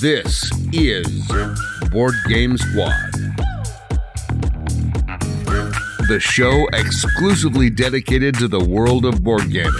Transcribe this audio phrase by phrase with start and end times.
[0.00, 1.26] This is
[1.90, 3.10] Board Game Squad,
[6.06, 9.72] the show exclusively dedicated to the world of board gaming.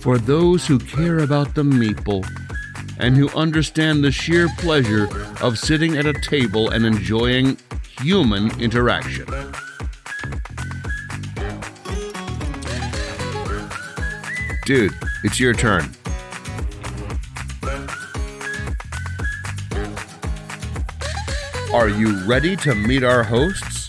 [0.00, 2.26] For those who care about the meeple
[2.98, 5.08] and who understand the sheer pleasure
[5.40, 7.56] of sitting at a table and enjoying
[8.02, 9.24] human interaction.
[14.64, 15.90] Dude, it's your turn.
[21.74, 23.88] Are you ready to meet our hosts?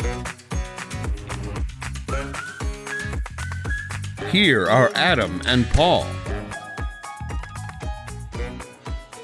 [4.31, 6.07] Here are Adam and Paul.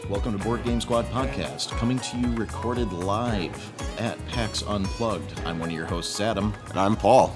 [0.08, 5.40] Welcome to Board Game Squad Podcast, coming to you recorded live at PAX Unplugged.
[5.46, 6.54] I'm one of your hosts, Adam.
[6.70, 7.36] And I'm Paul.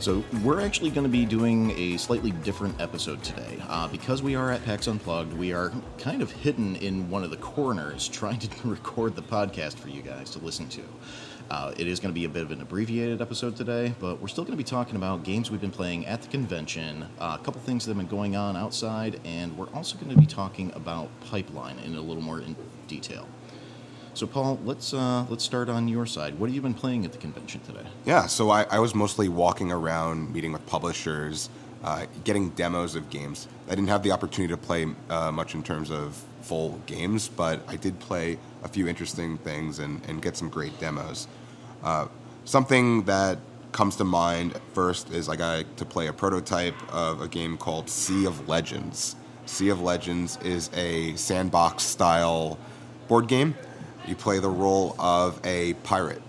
[0.00, 3.58] So, we're actually going to be doing a slightly different episode today.
[3.68, 7.30] Uh, because we are at PAX Unplugged, we are kind of hidden in one of
[7.30, 10.82] the corners trying to record the podcast for you guys to listen to.
[11.50, 14.28] Uh, it is going to be a bit of an abbreviated episode today, but we're
[14.28, 17.44] still going to be talking about games we've been playing at the convention, uh, a
[17.44, 20.70] couple things that have been going on outside, and we're also going to be talking
[20.76, 22.54] about Pipeline in a little more in
[22.86, 23.26] detail.
[24.14, 26.38] So, Paul, let's uh, let's start on your side.
[26.38, 27.86] What have you been playing at the convention today?
[28.04, 31.50] Yeah, so I, I was mostly walking around, meeting with publishers,
[31.84, 33.46] uh, getting demos of games.
[33.66, 37.60] I didn't have the opportunity to play uh, much in terms of full games, but
[37.68, 41.28] I did play a few interesting things and, and get some great demos.
[41.82, 42.08] Uh,
[42.44, 43.38] something that
[43.72, 47.88] comes to mind first is I got to play a prototype of a game called
[47.88, 49.14] Sea of Legends.
[49.46, 52.58] Sea of Legends is a sandbox style
[53.06, 53.54] board game.
[54.08, 56.22] You play the role of a pirate.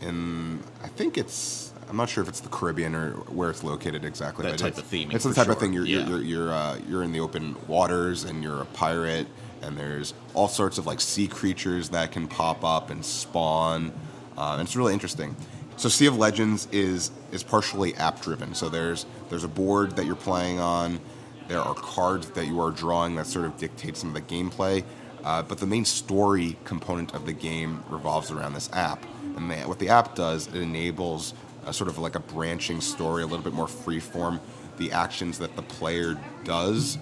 [0.00, 4.04] In I think it's I'm not sure if it's the Caribbean or where it's located
[4.04, 4.44] exactly.
[4.44, 6.08] That but type it's, of theming, It's the type of thing you're Yeah.
[6.08, 9.26] you're you're, uh, you're in the open waters and you're a pirate
[9.62, 13.92] and there's all sorts of like sea creatures that can pop up and spawn.
[14.38, 15.36] Uh, and it's really interesting.
[15.76, 18.54] So Sea of Legends is is partially app driven.
[18.54, 21.00] So there's there's a board that you're playing on.
[21.48, 24.84] There are cards that you are drawing that sort of dictate some of the gameplay.
[25.24, 29.04] Uh, but the main story component of the game revolves around this app.
[29.36, 31.34] And the, what the app does, it enables
[31.66, 34.40] a sort of like a branching story, a little bit more freeform.
[34.78, 36.96] The actions that the player does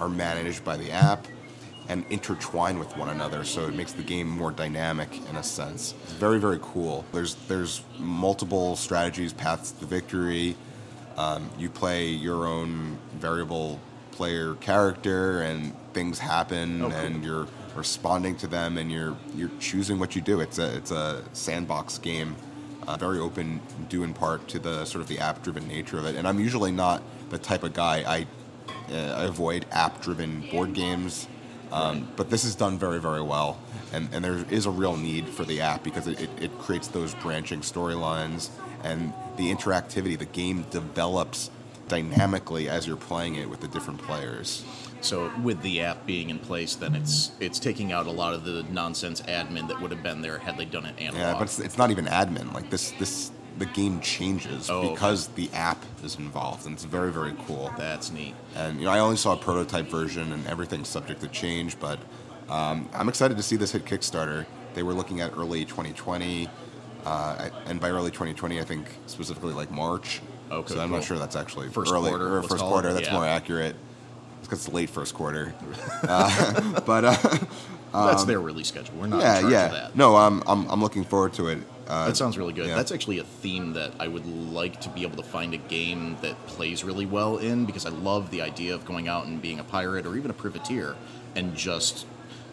[0.00, 1.26] are managed by the app
[1.88, 5.94] and intertwine with one another, so it makes the game more dynamic in a sense.
[6.04, 7.04] It's very, very cool.
[7.12, 10.56] There's there's multiple strategies, paths to victory.
[11.18, 13.80] Um, you play your own variable
[14.12, 16.96] player character, and things happen, Oh, cool.
[16.98, 17.46] and you're
[17.76, 20.40] responding to them, and you're you're choosing what you do.
[20.40, 22.36] It's a it's a sandbox game,
[22.86, 26.16] uh, very open, due in part to the sort of the app-driven nature of it.
[26.16, 28.26] And I'm usually not the type of guy I
[28.92, 31.28] uh, I avoid app-driven board games.
[31.72, 33.58] Um, but this is done very, very well,
[33.92, 36.86] and, and there is a real need for the app because it, it, it creates
[36.86, 38.50] those branching storylines
[38.84, 40.16] and the interactivity.
[40.16, 41.50] The game develops
[41.88, 44.64] dynamically as you're playing it with the different players.
[45.04, 48.44] So, with the app being in place, then it's it's taking out a lot of
[48.44, 51.18] the nonsense admin that would have been there had they done it analog.
[51.18, 52.54] Yeah, but it's, it's not even admin.
[52.54, 54.90] Like this, this the game changes Oh, okay.
[54.94, 57.70] because the app is involved, and it's very, very cool.
[57.76, 58.34] That's neat.
[58.56, 61.78] And you know, I only saw a prototype version, and everything's subject to change.
[61.78, 61.98] But
[62.48, 64.46] um, I'm excited to see this hit Kickstarter.
[64.72, 66.48] They were looking at early 2020,
[67.04, 70.22] uh, and by early 2020, I think specifically like March.
[70.50, 70.98] Okay, so I'm cool.
[70.98, 72.94] not sure that's actually First early quarter, or first quarter.
[72.94, 73.14] That's yeah.
[73.14, 73.76] more accurate.
[74.46, 75.54] Because it's late first quarter.
[76.02, 77.16] uh, but uh,
[77.92, 78.94] That's their release schedule.
[78.98, 79.88] We're not in yeah, yeah.
[79.94, 81.58] No, I'm, I'm I'm looking forward to it.
[81.86, 82.66] Uh, That sounds really good.
[82.68, 82.76] yeah.
[82.76, 86.16] That's actually a theme that I would like to be able to find a game
[86.22, 89.58] that plays really well in because I love the idea of going out and being
[89.58, 90.96] a pirate or even a privateer
[91.36, 92.06] and just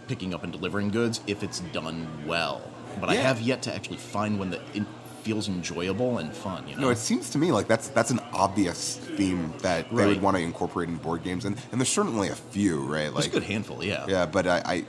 [0.08, 2.62] picking up and delivering goods if it's done well.
[3.00, 4.84] But I have yet to actually find one that it
[5.22, 6.68] feels enjoyable and fun.
[6.68, 9.96] You know, No, it seems to me like that's that's an obvious theme that they
[9.96, 10.08] Right.
[10.08, 13.12] would want to incorporate in board games, and, and there's certainly a few, right?
[13.14, 13.84] There's a good handful.
[13.84, 14.06] Yeah.
[14.08, 14.86] yeah, but I, I,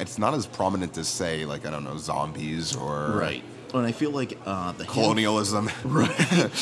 [0.00, 3.42] it's not as prominent as say like I don't know zombies or Right.
[3.74, 5.68] And I feel like uh, the hand- colonialism.
[5.84, 6.08] Right.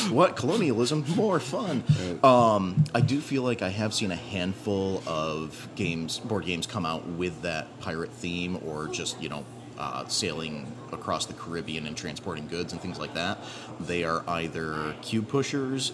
[0.09, 1.05] what colonialism?
[1.15, 1.83] More fun.
[2.23, 6.87] Um, I do feel like I have seen a handful of games, board games, come
[6.87, 9.45] out with that pirate theme, or just you know,
[9.77, 13.39] uh, sailing across the Caribbean and transporting goods and things like that.
[13.79, 15.93] They are either cube pushers,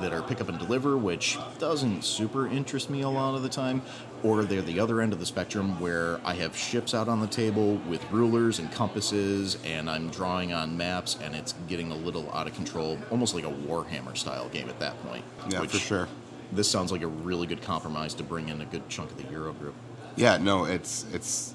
[0.00, 3.48] that are pick up and deliver, which doesn't super interest me a lot of the
[3.48, 3.82] time,
[4.22, 7.26] or they're the other end of the spectrum where I have ships out on the
[7.26, 12.32] table with rulers and compasses, and I'm drawing on maps, and it's getting a little
[12.32, 15.24] out of control, almost like a Warhammer style game at that point.
[15.50, 16.08] Yeah, which for sure.
[16.52, 19.30] This sounds like a really good compromise to bring in a good chunk of the
[19.32, 19.74] Euro group.
[20.16, 21.54] Yeah, no, it's it's.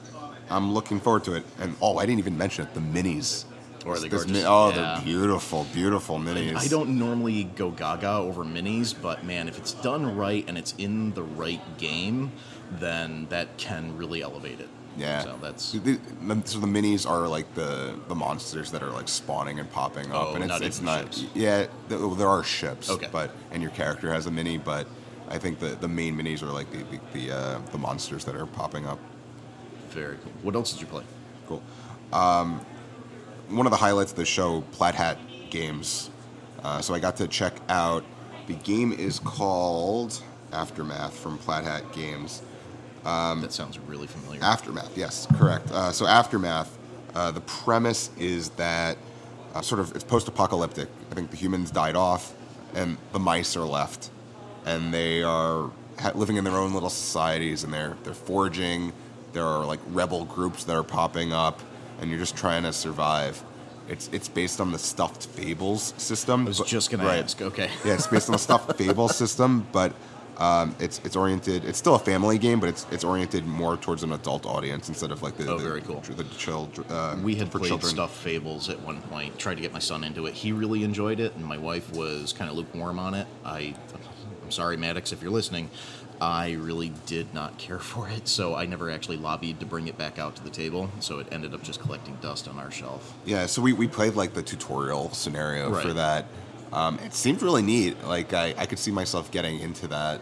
[0.49, 1.43] I'm looking forward to it.
[1.59, 2.73] And oh, I didn't even mention it.
[2.73, 3.45] The minis.
[3.85, 4.75] Or the gorgeous- oh, yeah.
[4.95, 6.55] they're beautiful, beautiful minis.
[6.55, 10.73] I don't normally go gaga over minis, but man, if it's done right and it's
[10.77, 12.31] in the right game,
[12.71, 14.69] then that can really elevate it.
[14.95, 15.23] Yeah.
[15.23, 15.79] So that's The-
[16.25, 20.11] the- so the minis are like the the monsters that are like spawning and popping
[20.11, 20.99] up, Oh, and it's not it's not.
[21.15, 21.25] ships.
[21.33, 22.89] Yeah, th- there are ships.
[22.89, 23.09] Okay.
[23.11, 24.87] But and your character has a mini, but
[25.29, 28.35] I think the the main minis are like the the the, uh, the monsters that
[28.35, 28.99] are popping up.
[29.93, 30.31] Very cool.
[30.41, 31.03] What else did you play?
[31.47, 31.61] Cool.
[32.11, 32.59] Um,
[33.49, 35.17] one of the highlights of the show, Plaid Hat
[35.49, 36.09] Games.
[36.63, 38.03] Uh, so I got to check out.
[38.47, 42.41] The game is called Aftermath from Plaid Hat Games.
[43.05, 44.41] Um, that sounds really familiar.
[44.43, 45.71] Aftermath, yes, correct.
[45.71, 46.77] Uh, so Aftermath,
[47.15, 48.97] uh, the premise is that
[49.53, 50.87] uh, sort of it's post-apocalyptic.
[51.11, 52.33] I think the humans died off,
[52.73, 54.09] and the mice are left,
[54.65, 55.69] and they are
[55.99, 58.93] ha- living in their own little societies, and they're they're foraging.
[59.33, 61.59] There are like rebel groups that are popping up,
[61.99, 63.43] and you're just trying to survive.
[63.89, 66.41] It's it's based on the stuffed fables system.
[66.43, 67.23] I was but- just gonna right.
[67.23, 67.41] ask.
[67.41, 67.69] Okay.
[67.83, 69.93] Yeah, it's based on the stuffed fable system, but
[70.37, 71.65] um, it's it's oriented.
[71.65, 75.11] It's still a family game, but it's it's oriented more towards an adult audience instead
[75.11, 75.99] of like the Oh, the, very cool.
[76.01, 76.87] the children.
[76.89, 77.91] Uh, We had played children.
[77.91, 79.37] Stuffed Fables at one point.
[79.39, 80.33] Tried to get my son into it.
[80.35, 83.27] He really enjoyed it, and my wife was kind of lukewarm on it.
[83.43, 83.73] I,
[84.43, 85.69] I'm sorry, Maddox, if you're listening.
[86.21, 89.97] I really did not care for it, so I never actually lobbied to bring it
[89.97, 90.89] back out to the table.
[90.99, 93.13] So it ended up just collecting dust on our shelf.
[93.25, 96.25] Yeah, so we, we played like the tutorial scenario for that.
[96.73, 98.03] Um, it seemed really neat.
[98.03, 100.21] Like I, I could see myself getting into that.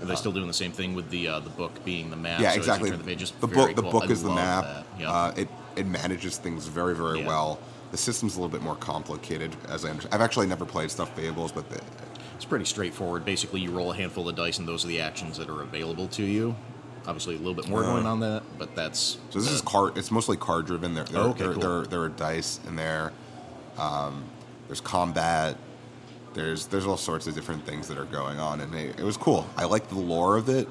[0.00, 2.40] Are they still doing the same thing with the uh, the book being the map?
[2.40, 2.90] yeah, so exactly.
[2.90, 3.32] the pages?
[3.32, 3.90] the book the cool.
[3.90, 4.86] book I is the map.
[4.98, 5.10] Yeah.
[5.10, 7.26] Uh, it it manages things very very Yeah.
[7.26, 7.58] well.
[7.90, 10.14] The system's a little bit more complicated, as I understand.
[10.14, 11.80] I've actually never played Stuffed Fables, but the,
[12.38, 13.24] It's pretty straightforward.
[13.24, 16.06] Basically, you roll a handful of dice, and those are the actions that are available
[16.06, 16.54] to you.
[17.04, 19.98] Obviously, a little bit more going on that, but that's So this is card.
[19.98, 20.94] It's mostly car driven.
[20.94, 21.60] There, there, Oh, okay, there, cool.
[21.62, 23.12] there, there are dice in there.
[23.76, 24.22] Um,
[24.68, 25.56] there's combat.
[26.34, 29.16] There's there's all sorts of different things that are going on, and it, it was
[29.16, 29.44] cool.
[29.56, 30.68] I like the lore of it.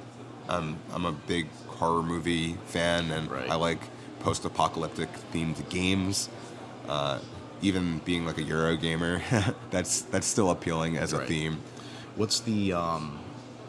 [0.48, 3.50] Um, I'm a big horror movie fan, and Right.
[3.50, 3.80] I like
[4.22, 6.30] post-apocalyptic themed games.
[6.88, 7.20] Uh,
[7.62, 9.22] even being like a Euro gamer,
[9.72, 11.58] that's that's still appealing as a theme.
[12.16, 13.20] What's the um,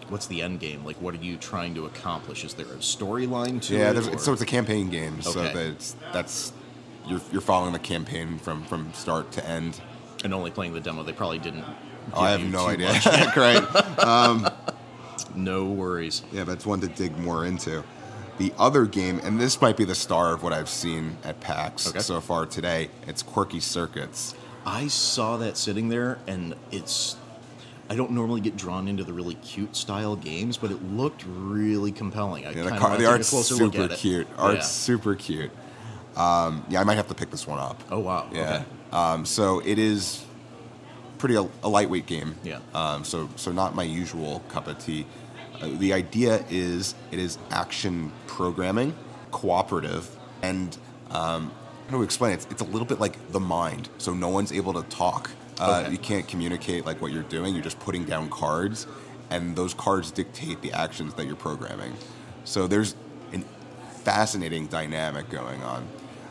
[0.09, 0.85] what's the end game?
[0.85, 2.45] Like, what are you trying to accomplish?
[2.45, 3.95] Is there a storyline to Yeah, it?
[3.95, 5.21] there's, or- so it's a campaign game.
[5.23, 6.53] So that's that's
[7.07, 9.81] you're, you're following the campaign from from start to end.
[10.25, 11.03] and only playing the demo.
[11.03, 11.65] They probably didn't.
[12.15, 12.91] Oh, I have no idea.
[13.35, 13.63] Great.
[15.37, 16.23] no worries.
[16.33, 17.83] Yeah, that's one to dig more into.
[18.39, 21.89] The other game, and this might be the star of what I've seen at PAX
[21.89, 21.99] Okay.
[21.99, 24.35] so far today, it's Quirky Circuits.
[24.65, 27.17] I saw that sitting there, and it's.
[27.91, 31.91] I don't normally get drawn into the really cute style games, but it looked really
[31.91, 32.47] compelling.
[32.47, 34.27] I Yeah, the, car, the art's super cute.
[34.29, 34.43] Yeah.
[34.43, 35.51] Art's super cute.
[36.15, 37.83] Um, yeah, I might have to pick this one up.
[37.91, 38.29] Oh wow.
[38.31, 38.57] Yeah.
[38.57, 38.65] Okay.
[38.93, 40.25] Um, so it is
[41.17, 42.35] pretty a, a lightweight game.
[42.45, 42.59] Yeah.
[42.75, 45.07] Um, so so not my usual cup of tea.
[45.63, 48.95] The idea is it is action programming,
[49.31, 50.09] cooperative,
[50.43, 50.77] and
[51.11, 51.51] um,
[51.87, 52.35] how do we explain it?
[52.35, 53.89] It's, it's a little bit like the mind.
[53.99, 55.31] So no one's able to talk.
[55.59, 55.93] Uh, Okay.
[55.93, 57.55] You can't communicate like what you're doing.
[57.55, 58.87] You're just putting down cards,
[59.31, 61.95] and those cards dictate the actions that you're programming.
[62.45, 62.95] So there's
[63.33, 63.41] a
[64.05, 65.89] fascinating dynamic going on.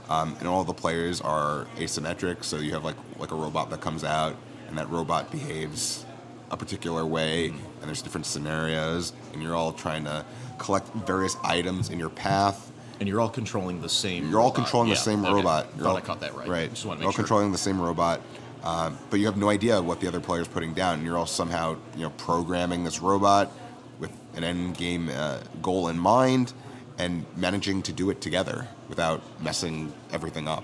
[0.10, 3.81] Um, and all the players are asymmetric, so you have like like a robot that
[3.81, 4.38] comes out,
[4.69, 6.05] and that robot behaves
[6.50, 10.25] a particular way, and there's different scenarios, and you're all trying to
[10.57, 12.72] collect various items in your path.
[13.00, 14.29] And you're all controlling the same.
[14.29, 14.55] You're all robot.
[14.55, 15.34] controlling Yeah, the same okay.
[15.34, 15.67] robot.
[15.75, 16.48] You're Thought all, I caught that right.
[16.48, 16.69] Right.
[16.69, 17.24] Just want to you're all sure.
[17.24, 18.22] controlling the same robot,
[18.63, 20.96] um, but you have no idea what the other player's putting down.
[20.96, 23.51] And you're all somehow you know programming this robot
[24.00, 26.53] with an end game uh, goal in mind,
[26.98, 30.63] and managing to do it together without messing everything up.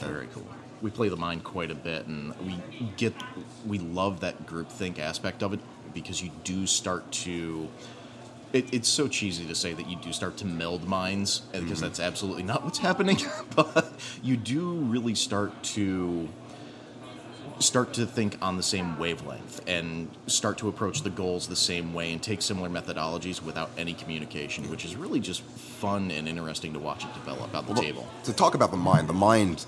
[0.00, 0.46] Very cool.
[0.80, 2.56] We play the mind quite a bit, and we
[2.96, 3.14] get
[3.66, 5.60] we love that groupthink aspect of it
[5.94, 7.68] because you do start to.
[8.50, 11.78] It, it's so cheesy to say that you do start to meld minds, uh, because
[11.78, 11.82] mm-hmm.
[11.82, 13.18] that's absolutely not what's happening.
[13.54, 13.92] but
[14.22, 16.28] you do really start to
[17.60, 21.92] start to think on the same wavelength and start to approach the goals the same
[21.92, 26.72] way and take similar methodologies without any communication, which is really just fun and interesting
[26.72, 28.08] to watch it develop at the Well, table.
[28.24, 29.66] To talk about the mind, the mind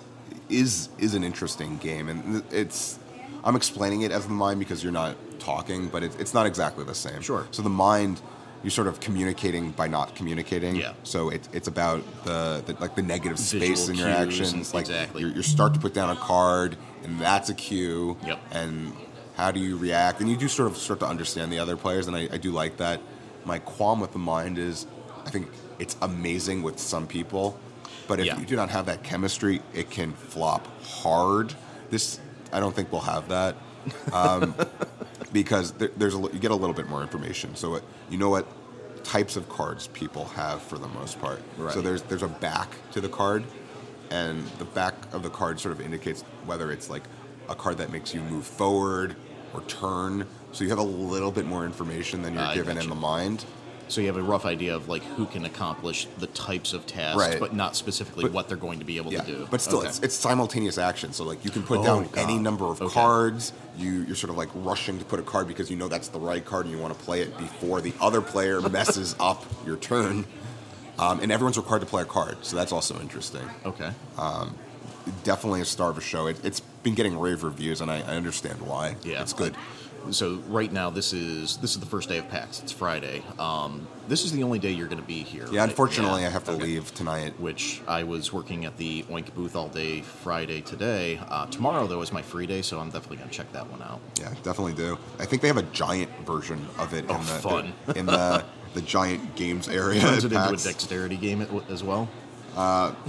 [0.48, 2.98] is is an interesting game, and it's.
[3.42, 6.84] I'm explaining it as the mind because you're not talking, but it, it's not exactly
[6.84, 7.20] the same.
[7.20, 7.46] Sure.
[7.50, 8.20] So the mind,
[8.62, 10.76] you're sort of communicating by not communicating.
[10.76, 10.92] Yeah.
[11.02, 14.52] So it, it's about the, the like the negative space Visual in your actions.
[14.52, 15.22] and- like exactly.
[15.22, 18.16] You you start to put down a card, and that's a cue.
[18.26, 18.38] Yep.
[18.52, 18.92] And
[19.36, 20.20] how do you react?
[20.20, 22.50] And you do sort of start to understand the other players, and I, I do
[22.52, 23.00] like that.
[23.46, 24.86] My qualm with the mind is,
[25.24, 27.58] I think it's amazing with some people,
[28.06, 28.38] but if Yeah.
[28.38, 31.54] you do not have that chemistry, it can flop hard.
[31.88, 32.20] This,
[32.52, 33.56] I don't think we'll have that.
[34.12, 34.54] Um,
[35.32, 37.54] because there, there's a, you get a little bit more information.
[37.56, 38.46] So it, you know what
[39.04, 41.40] types of cards people have for the most part.
[41.56, 41.72] Right.
[41.72, 43.44] So there's there's a back to the card,
[44.10, 47.02] and the back of the card sort of indicates whether it's like
[47.48, 49.16] a card that makes you move forward
[49.54, 50.26] or turn.
[50.52, 53.44] So you have a little bit more information than you're given in the mind.
[53.88, 57.18] So you have a rough idea of like who can accomplish the types of tasks,
[57.18, 57.40] Right.
[57.40, 59.48] but not specifically But- what they're going to be able Yeah, to do.
[59.50, 59.88] but still, Okay.
[59.88, 61.12] it's, it's simultaneous action.
[61.12, 62.16] So like you can put Oh, down God.
[62.18, 62.94] any number of Okay.
[62.94, 63.52] cards.
[63.80, 66.20] You you're sort of like rushing to put a card because you know that's the
[66.20, 69.76] right card and you want to play it before the other player messes up your
[69.76, 70.26] turn.
[70.98, 73.48] Um, and everyone's required to play a card, so that's also interesting.
[73.64, 73.90] okay.
[75.24, 76.26] Definitely a star of a show.
[76.26, 78.96] It, it's been getting rave reviews, and I, I understand why.
[79.02, 79.54] Yeah, it's good.
[80.12, 82.62] So right now, this is this is the first day of PAX.
[82.62, 83.22] It's Friday.
[83.38, 85.46] Um, this is the only day you're going to be here.
[85.52, 85.68] Yeah, right?
[85.68, 86.28] unfortunately, Yeah.
[86.28, 86.62] I have to Okay.
[86.62, 87.38] leave tonight.
[87.38, 91.20] Which I was working at the Oink booth all day Friday today.
[91.28, 93.82] Uh, tomorrow though is my free day, so I'm definitely going to check that one
[93.82, 94.00] out.
[94.18, 94.96] Yeah, definitely do.
[95.18, 97.72] I think they have a giant version of it Oh, in the fun.
[97.94, 100.00] in the the giant games area.
[100.00, 102.08] Turns it into a dexterity game as well.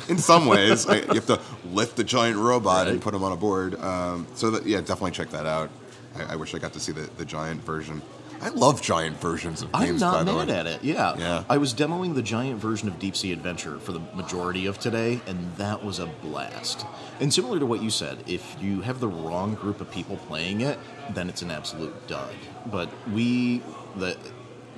[0.10, 3.32] In some ways, I, you have to lift the giant robot and put him on
[3.32, 3.80] a board.
[3.80, 5.70] Um, so that, yeah, definitely check that out.
[6.16, 8.02] I, I wish I got to see the, the giant version.
[8.44, 10.02] I love giant versions of games.
[10.02, 10.56] I'm not the mad way.
[10.56, 10.84] at it.
[10.84, 11.16] Yeah.
[11.16, 11.44] Yeah.
[11.48, 15.22] I was demoing the giant version of Deep Sea Adventure for the majority of today,
[15.28, 16.84] and that was a blast.
[17.20, 20.62] And similar to what you said, if you have the wrong group of people playing
[20.62, 20.80] it,
[21.12, 22.34] then it's an absolute dud.
[22.66, 23.62] But we,
[23.96, 24.18] the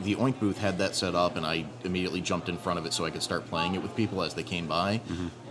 [0.02, 2.94] the Oink booth had that set up, and I immediately jumped in front of it
[2.94, 5.02] so I could start playing it with people as they came by.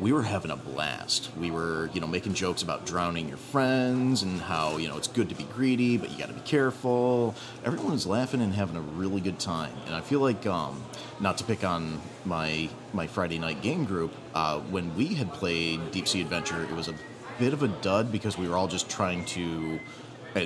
[0.00, 1.30] We were having a blast.
[1.38, 5.08] We were, you know, making jokes about drowning your friends and how you know it's
[5.08, 7.34] good to be greedy, but you got to be careful.
[7.64, 10.82] Everyone was laughing and having a really good time, and I feel like, um,
[11.20, 15.92] not to pick on my my Friday night game group, uh, when we had played
[15.92, 16.94] Deep Sea Adventure, it was a
[17.38, 19.78] bit of a dud because we were all just trying to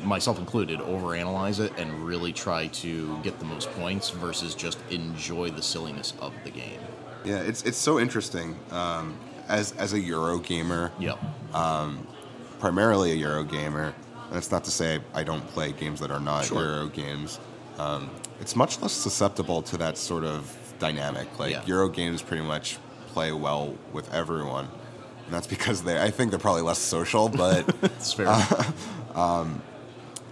[0.02, 5.50] myself included, overanalyze it and really try to get the most points versus just enjoy
[5.50, 6.80] the silliness of the game.
[7.24, 8.56] Yeah, it's it's so interesting.
[8.70, 9.16] Um,
[9.48, 11.18] as as a Euro gamer, Yep.
[12.60, 13.94] primarily a Euro gamer.
[14.28, 16.62] And that's not to say I don't play games that are not Sure.
[16.62, 17.38] Euro games.
[17.78, 21.38] Um, it's much less susceptible to that sort of dynamic.
[21.38, 21.62] Like Yeah.
[21.66, 22.78] Euro games pretty much
[23.12, 24.68] play well with everyone,
[25.26, 26.00] and that's because they.
[26.02, 28.26] I think they're probably less social, but It's fair.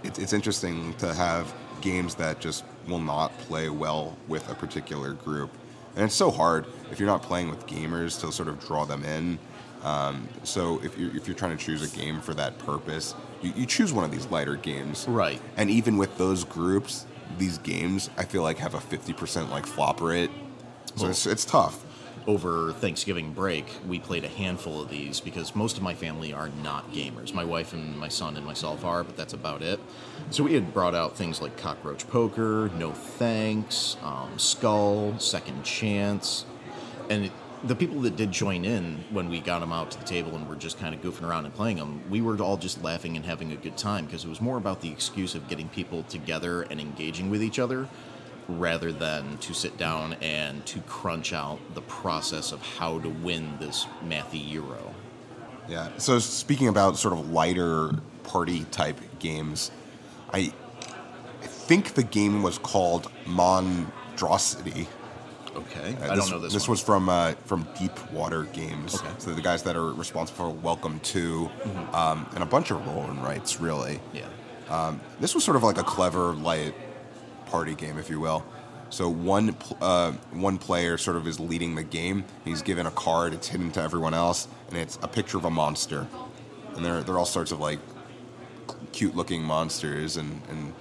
[0.04, 5.12] it's, it's interesting to have games that just will not play well with a particular
[5.14, 5.50] group.
[5.96, 9.04] And it's so hard if you're not playing with gamers to sort of draw them
[9.04, 9.38] in.
[9.82, 13.52] Um, so if you're, if you're trying to choose a game for that purpose, you,
[13.54, 15.06] you choose one of these lighter games.
[15.08, 15.40] Right.
[15.56, 17.06] And even with those groups,
[17.38, 20.30] these games I feel like have a 50% like flop rate.
[20.96, 21.83] So Well- it's, it's tough.
[22.26, 26.48] Over Thanksgiving break, we played a handful of these because most of my family are
[26.62, 27.34] not gamers.
[27.34, 29.78] My wife and my son and myself are, but that's about it.
[30.30, 36.46] So we had brought out things like Cockroach Poker, No Thanks, um, Skull, Second Chance,
[37.10, 40.04] and it, the people that did join in when we got them out to the
[40.06, 42.82] table and were just kind of goofing around and playing them, we were all just
[42.82, 45.68] laughing and having a good time because it was more about the excuse of getting
[45.68, 47.86] people together and engaging with each other
[48.48, 53.56] rather than to sit down and to crunch out the process of how to win
[53.58, 54.94] this mathy euro.
[55.68, 55.88] Yeah.
[55.98, 57.90] So speaking about sort of lighter
[58.22, 59.70] party type games,
[60.32, 60.52] I
[61.42, 64.86] I think the game was called Mondrosity.
[65.56, 66.52] Okay, Uh, I don't know this.
[66.52, 66.72] This one.
[66.72, 68.96] was from uh, from Deep Water Games.
[68.96, 69.08] Okay.
[69.18, 71.48] So the guys that are responsible for Welcome to,
[71.92, 74.00] um, and a bunch of roll and rights really.
[74.12, 74.26] yeah.
[75.20, 76.74] This was sort of like a clever light
[77.54, 78.44] party game, if you will.
[78.90, 82.24] So one uh, one player sort of is leading the game.
[82.44, 83.32] He's given a card.
[83.32, 86.08] It's hidden to everyone else, and it's a picture of a monster.
[86.74, 87.78] And they're they're all sorts of like
[88.90, 90.72] cute looking monsters, and and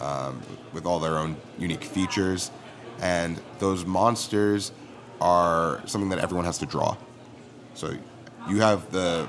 [0.00, 0.42] um,
[0.72, 2.50] with all their own unique features.
[2.98, 4.72] And those monsters
[5.20, 6.96] are something that everyone has to draw.
[7.74, 7.94] So
[8.50, 9.28] you have the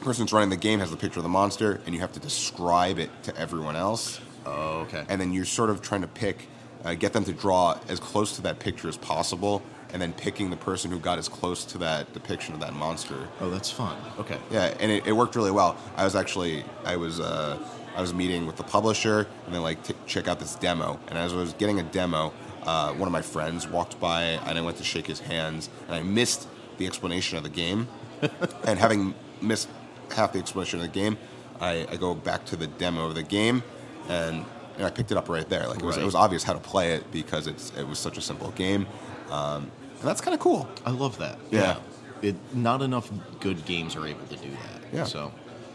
[0.00, 2.20] person who's running the game has the picture of the monster, and you have to
[2.20, 4.20] describe it to everyone else.
[4.46, 5.04] Oh, okay.
[5.08, 6.46] And then you're sort of trying to pick,
[6.84, 9.62] uh, get them to draw as close to that picture as possible,
[9.92, 13.28] and then picking the person who got as close to that depiction of that monster.
[13.40, 13.96] oh, that's fun.
[14.18, 14.38] Okay.
[14.50, 15.76] Yeah, and it, it worked really well.
[15.96, 17.58] I was actually, I was, uh,
[17.96, 21.00] I was meeting with the publisher and then like t- check out this demo.
[21.08, 22.32] And as I was getting a demo,
[22.64, 25.94] uh, one of my friends walked by and I went to shake his hands and
[25.94, 26.46] I missed
[26.78, 27.88] the explanation of the game.
[28.64, 29.68] and having missed
[30.14, 31.16] half the explanation of the game,
[31.60, 33.62] I, I go back to the demo of the game
[34.08, 34.44] and,
[34.76, 35.66] and I picked it up right there.
[35.68, 38.18] Like it was, it was obvious how to play it because it's it was such
[38.18, 38.86] a simple game.
[39.30, 39.70] Um,
[40.00, 40.68] and that's kind of cool.
[40.84, 41.38] I love that.
[41.50, 41.78] Yeah.
[42.22, 43.10] It not enough
[43.40, 44.82] good games are able to do that.
[44.92, 45.04] Yeah.
[45.04, 45.32] So,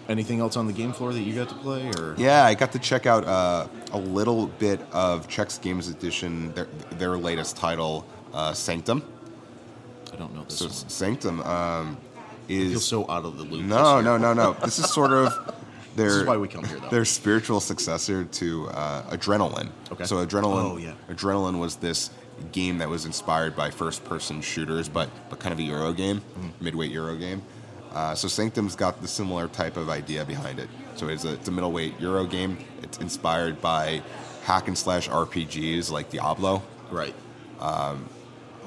[0.10, 2.72] anything else on the game floor that you got to play, or Yeah, I got
[2.72, 8.06] to check out uh, a little bit of Czech Games Edition, their, their latest title,
[8.34, 9.04] uh, Sanctum.
[10.12, 10.74] I don't know this So one.
[10.90, 11.98] Sanctum um,
[12.46, 13.64] I feel is so out of the loop.
[13.66, 14.54] no, no, no, no.
[14.54, 15.56] This is sort of
[15.95, 16.89] their This is why we come here, though.
[16.89, 19.69] their spiritual successor to uh, Adrenaline.
[19.91, 20.05] Okay.
[20.05, 20.93] So Adrenaline, Oh, yeah.
[21.10, 22.10] Adrenaline was this
[22.51, 26.63] game that was inspired by first-person shooters, but but kind of a Euro game, Mm-hmm.
[26.65, 27.41] midweight Euro game.
[27.93, 30.69] Uh, so Sanctum's got the similar type of idea behind it.
[30.95, 32.57] So it's a, it's a middleweight Euro game.
[32.83, 34.01] It's inspired by
[34.43, 36.63] hack and slash RPGs like Diablo.
[36.89, 37.13] Right.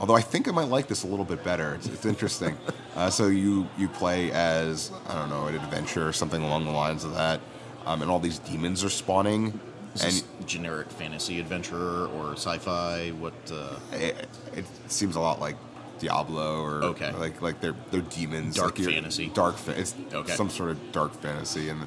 [0.01, 1.75] Although I think I might like this a little bit better.
[1.77, 2.57] It's, it's interesting.
[2.97, 6.73] uh, so you you play as I don't know an adventure or something along the
[6.73, 7.41] lines of that,
[7.87, 9.59] um, and all these demons are spawning,
[9.95, 13.11] Is and this generic fantasy adventure or sci-fi?
[13.21, 13.35] What?
[13.53, 15.57] Uh, it, it seems a lot like
[16.01, 17.13] Diablo or Okay.
[17.13, 18.57] like like they're they're demons.
[18.57, 19.29] Dark like fantasy.
[19.29, 19.57] Dark.
[19.57, 20.33] Fa- it's Okay.
[20.35, 21.87] some sort of dark fantasy, and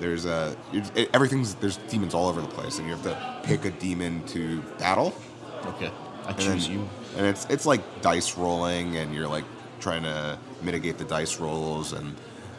[0.00, 3.64] there's a it, everything's there's demons all over the place, and you have to pick
[3.64, 5.14] a demon to battle.
[5.66, 5.90] okay.
[6.26, 6.88] I choose then- you.
[7.16, 9.44] And it's it's like dice rolling, and you're like
[9.80, 12.14] trying to mitigate the dice rolls, and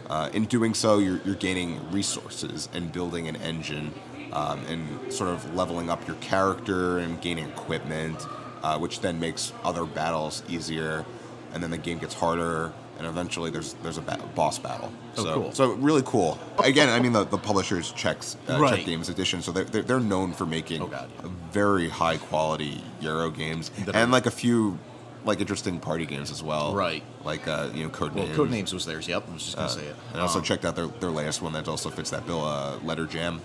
[0.10, 3.94] uh, in doing so, you're you're gaining resources and building an engine,
[4.32, 8.26] um, and sort of leveling up your character and gaining equipment,
[8.64, 11.06] uh, which then makes other battles easier,
[11.54, 12.72] and then the game gets harder.
[12.98, 14.92] And eventually, there's there's a ba- boss battle.
[15.18, 15.52] Oh, so, cool.
[15.52, 16.40] so really cool.
[16.64, 18.78] Again, I mean the, the publisher's checks uh, Right.
[18.78, 21.30] Czech Games Edition, so they're, they're they're known for making Oh, God, yeah.
[21.52, 24.78] very high quality Euro games That and are- like a few
[25.26, 26.74] like interesting party games as well.
[26.74, 27.04] Right.
[27.26, 28.38] Like uh, you know, Code Well, Names.
[28.38, 29.08] Codenames was theirs.
[29.08, 29.26] Yep.
[29.30, 29.96] I was just gonna Uh, say it.
[30.12, 32.46] and I also Um, checked out their, their latest one that also fits that bill,
[32.46, 33.42] uh, Letter Jam.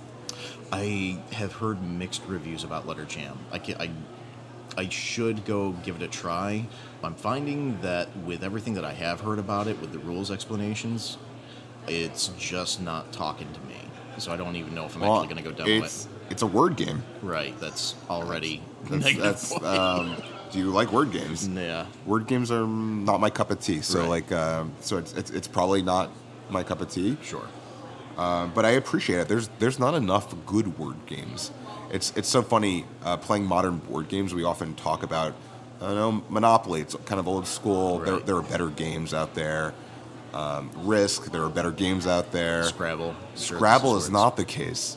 [0.72, 3.36] I have heard mixed reviews about Letter Jam.
[3.50, 3.80] I can't.
[3.80, 3.90] I
[4.76, 6.66] I should go give it a try.
[7.02, 11.18] I'm finding that with everything that I have heard about it, with the rules explanations,
[11.88, 13.76] it's just not talking to me.
[14.18, 16.10] So I don't even know if I'm actually going to go down it's, it.
[16.30, 17.02] It's a word game.
[17.22, 17.58] Right.
[17.58, 20.16] That's already That's, negative that's um,
[20.52, 21.48] do you like word games?
[21.48, 21.86] yeah.
[22.06, 23.80] Word games are not my cup of tea.
[23.80, 24.08] So Right.
[24.08, 26.10] like, um, so it's, it's it's probably not
[26.50, 27.16] my cup of tea.
[27.22, 27.46] Sure.
[28.18, 29.28] Um, but I appreciate it.
[29.28, 31.50] There's there's not enough good word games.
[31.90, 34.32] It's it's so funny uh, playing modern board games.
[34.34, 35.34] We often talk about
[35.80, 36.80] I don't know Monopoly.
[36.82, 37.98] It's kind of old school.
[37.98, 38.26] There Right.
[38.26, 39.74] there are better games out there.
[40.32, 41.32] Um, Risk.
[41.32, 42.62] There are better games out there.
[42.64, 43.16] Scrabble.
[43.34, 44.96] Scrabble is not the case.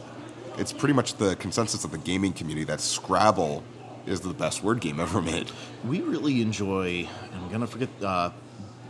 [0.57, 3.63] It's pretty much the consensus of the gaming community that Scrabble
[4.05, 5.49] is the best word game ever made.
[5.83, 7.07] We really enjoy.
[7.33, 7.89] I'm gonna forget.
[8.03, 8.29] Uh,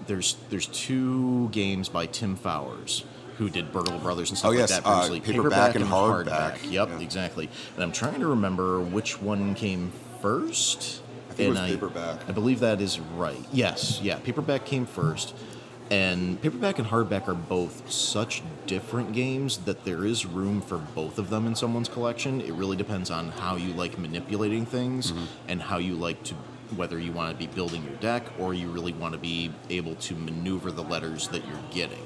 [0.08, 3.06] there's there's two games by Tim Fowers
[3.38, 5.20] who did Burgle Brothers and stuff Oh, like that uh, previously.
[5.34, 6.70] paperback and hardback.
[6.70, 7.00] Yep, Yeah.
[7.00, 7.50] exactly.
[7.76, 9.92] And I'm trying to remember which one came
[10.22, 11.02] first.
[11.30, 12.30] I think it and was paperback.
[12.30, 13.44] I believe that is right.
[13.52, 15.34] Yes, yeah, paperback came first.
[15.92, 21.20] And paperback and hardback are both such different games that there is room for both
[21.20, 22.40] of them in someone's collection.
[22.42, 25.24] It really depends on how you like manipulating things Mm-hmm.
[25.50, 26.36] and how you like to
[26.76, 29.94] whether you want to be building your deck or you really want to be able
[29.96, 32.02] to maneuver the letters that you're getting.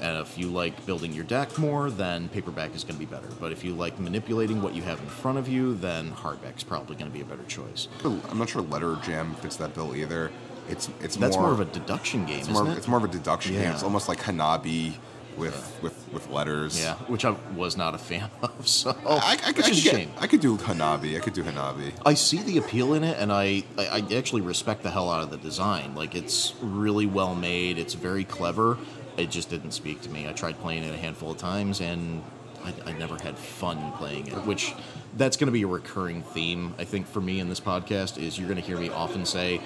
[0.00, 3.28] And if you like building your deck more, then paperback is going to be better.
[3.40, 6.94] But if you like manipulating what you have in front of you, then hardback's probably
[6.96, 7.88] going to be a better choice.
[8.04, 10.30] I'm not sure Letter Jam fits that bill either.
[10.68, 12.76] It's it's That's more, more, of a deduction game, It's isn't more, it?
[12.78, 13.70] it's more of a deduction game.
[13.72, 14.92] It's almost like Hanabi
[15.38, 16.78] with with with letters.
[16.78, 18.68] Yeah, which I was not a fan of.
[18.68, 20.10] So, I, I, I, could is a get- shame.
[20.18, 21.16] I could do Hanabi.
[21.16, 21.92] I could do Hanabi.
[22.04, 25.22] I see the appeal in it, and I, I I actually respect the hell out
[25.22, 25.94] of the design.
[25.94, 27.78] Like it's really well made.
[27.78, 28.76] It's very clever.
[29.18, 30.28] It just didn't speak to me.
[30.28, 32.22] I tried playing it a handful of times, and
[32.64, 34.34] I, I never had fun playing it.
[34.46, 34.74] Which
[35.16, 38.22] that's going to be a recurring theme, I think, for me in this podcast.
[38.22, 39.60] Is you're going to hear me often say,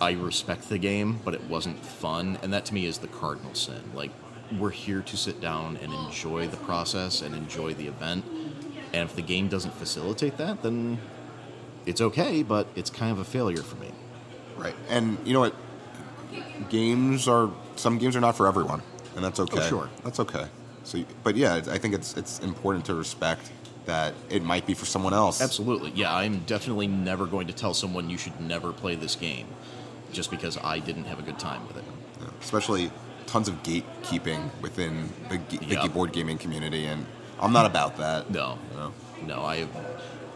[0.00, 3.54] "I respect the game, but it wasn't fun," and that to me is the cardinal
[3.54, 3.82] sin.
[3.94, 4.10] Like
[4.58, 8.24] we're here to sit down and enjoy the process and enjoy the event.
[8.92, 10.98] And if the game doesn't facilitate that, then
[11.86, 13.92] it's okay, but it's kind of a failure for me.
[14.56, 14.74] Right.
[14.88, 15.54] And you know what?
[16.68, 17.50] Games are
[17.80, 18.82] some games are not for everyone,
[19.16, 19.58] and that's oh, okay.
[19.60, 19.90] Oh, sure.
[20.04, 20.46] That's okay.
[20.84, 23.50] So, but yeah, I think it's it's important to respect
[23.86, 25.40] that it might be for someone else.
[25.40, 25.90] Absolutely.
[25.94, 29.46] Yeah, I'm definitely never going to tell someone you should never play this game
[30.12, 31.84] just because I didn't have a good time with it.
[32.42, 32.90] especially
[33.26, 35.92] tons of gatekeeping within the, the Yep.
[35.94, 37.06] board gaming community and
[37.40, 38.30] I'm not about that.
[38.30, 38.92] No, No.
[39.26, 39.44] no.
[39.44, 39.68] I have,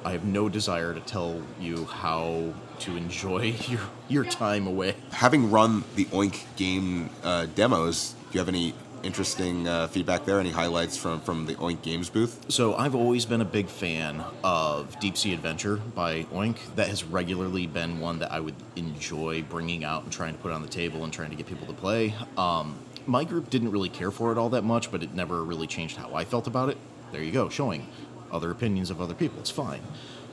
[0.04, 4.94] I have no desire to tell you how to enjoy your your time away.
[5.12, 10.40] Having run the Oink game uh, demos, do you have any interesting uh, feedback there?
[10.40, 12.44] Any highlights from from the Oink Games booth?
[12.48, 16.56] So I've always been a big fan of Deep Sea Adventure by Oink.
[16.76, 20.52] That has regularly been one that I would enjoy bringing out and trying to put
[20.52, 22.14] on the table and trying to get people to play.
[22.36, 25.66] Um, my group didn't really care for it all that much, but it never really
[25.66, 26.78] changed how I felt about it.
[27.12, 27.86] There you go, showing
[28.32, 29.38] other opinions of other people.
[29.40, 29.82] It's fine.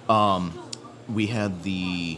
[0.09, 0.57] Um,
[1.07, 2.17] we had the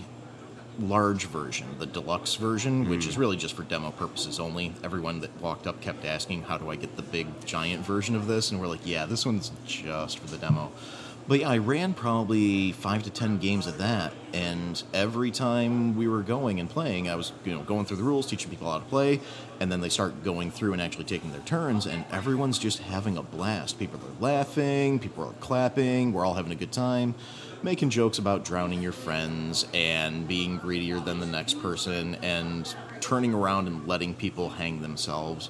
[0.80, 3.22] large version, the deluxe version, which is hmm.
[3.22, 4.74] really just for demo purposes only.
[4.84, 8.28] Everyone that walked up kept asking, "How do I get the big giant version of
[8.28, 10.72] this?" And we're like, "Yeah, this one's just for the demo."
[11.26, 16.08] But yeah, I ran probably five to ten games of that, and every time we
[16.08, 18.80] were going and playing, I was you know going through the rules, teaching people how
[18.80, 19.22] to play,
[19.62, 23.16] and then they start going through and actually taking their turns, and everyone's just having
[23.16, 23.80] a blast.
[23.80, 27.16] People are laughing, people are clapping, we're all having a good time
[27.64, 33.34] making jokes about drowning your friends and being greedier than the next person and turning
[33.34, 35.50] around and letting people hang themselves.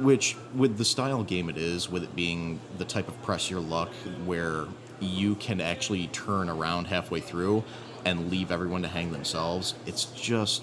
[0.00, 3.60] Which, with the style game it is, with it being the type of press your
[3.60, 3.90] luck
[4.24, 4.66] where
[5.00, 7.64] you can actually turn around halfway through
[8.04, 10.62] and leave everyone to hang themselves, it's just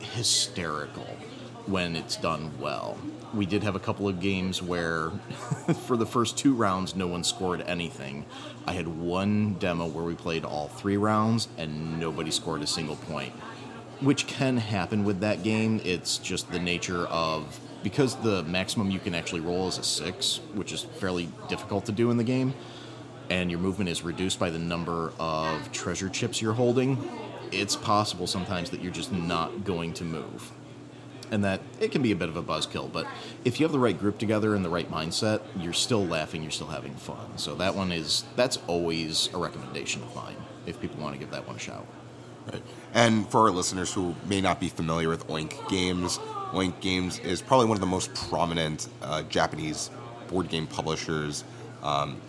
[0.00, 1.06] hysterical
[1.66, 2.98] when it's done well.
[3.36, 5.10] We did have a couple of games where,
[5.86, 8.24] for the first two rounds, no one scored anything.
[8.66, 12.96] I had one demo where we played all three rounds and nobody scored a single
[12.96, 13.34] point,
[14.00, 15.82] which can happen with that game.
[15.84, 20.40] It's just the nature of because the maximum you can actually roll is a six,
[20.54, 22.54] which is fairly difficult to do in the game,
[23.28, 27.06] and your movement is reduced by the number of treasure chips you're holding.
[27.52, 30.52] It's possible sometimes that you're just not going to move
[31.30, 32.92] and that it can be a bit of a buzzkill.
[32.92, 33.06] But
[33.44, 36.50] if you have the right group together and the right mindset, you're still laughing, you're
[36.50, 37.38] still having fun.
[37.38, 40.36] So that one is that's always a recommendation of mine
[40.66, 41.86] if people want to give that one a shout.
[42.52, 42.62] Right.
[42.94, 46.18] And for our listeners who may not be familiar with Oink Games,
[46.52, 49.90] Oink Games is probably one of the most prominent uh, Japanese
[50.28, 51.44] board game publishers
[51.82, 52.20] um,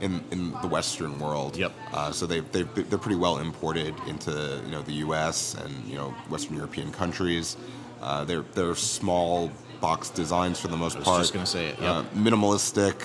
[0.00, 1.56] in, in the Western world.
[1.56, 1.72] Yep.
[1.92, 5.54] Uh, so they they they're pretty well imported into you know the U.S.
[5.54, 7.56] and you know Western European countries.
[8.00, 11.20] Uh, they're they're small box designs for the most was part.
[11.20, 11.90] just gonna say it, yep.
[11.90, 13.02] Uh, minimalistic,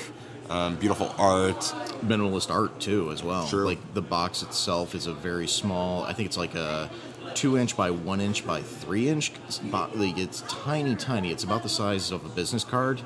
[0.50, 1.60] um, beautiful art.
[2.04, 3.46] Minimalist art too, as well.
[3.46, 3.66] Sure.
[3.66, 6.04] Like the box itself is a very small.
[6.04, 6.90] I think it's like a
[7.36, 9.32] two inch by one inch by three inch.
[9.72, 11.32] Like it's tiny, tiny.
[11.32, 13.02] It's about the size of a business card.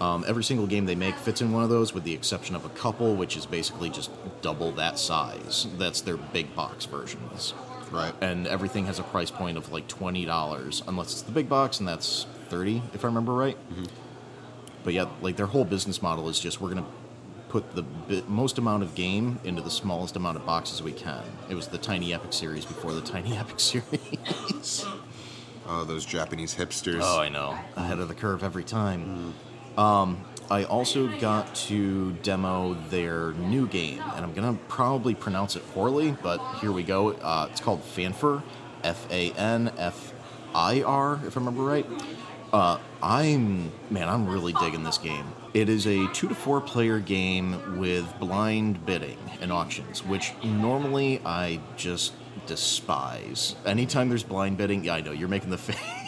[0.00, 2.66] Um, every single game they make fits in one of those, with the exception of
[2.66, 4.10] a couple, which is basically just
[4.42, 5.66] double that size.
[5.78, 7.54] That's their big box versions.
[7.96, 8.14] Right.
[8.20, 11.78] and everything has a price point of like twenty dollars, unless it's the big box,
[11.80, 13.56] and that's thirty, if I remember right.
[14.84, 16.86] But yeah, like their whole business model is just we're gonna
[17.48, 21.22] put the bi- most amount of game into the smallest amount of boxes we can.
[21.48, 24.84] It was the Tiny Epic series before the Tiny Epic series.
[25.68, 27.00] Oh, those Japanese hipsters.
[27.02, 29.34] oh, I know, ahead of the curve every time.
[29.76, 35.68] Um, I also got to demo their new game, and I'm gonna probably pronounce it
[35.72, 37.12] poorly, but here we go.
[37.12, 38.42] Uh, it's called Fanfir,
[38.84, 40.12] F A N F
[40.54, 41.86] I R, if I remember right.
[42.52, 45.26] Uh, I'm man, I'm really digging this game.
[45.52, 51.20] It is a two to four player game with blind bidding and auctions, which normally
[51.24, 52.12] I just
[52.46, 53.56] despise.
[53.64, 56.05] Anytime there's blind bidding, yeah, I know you're making the face.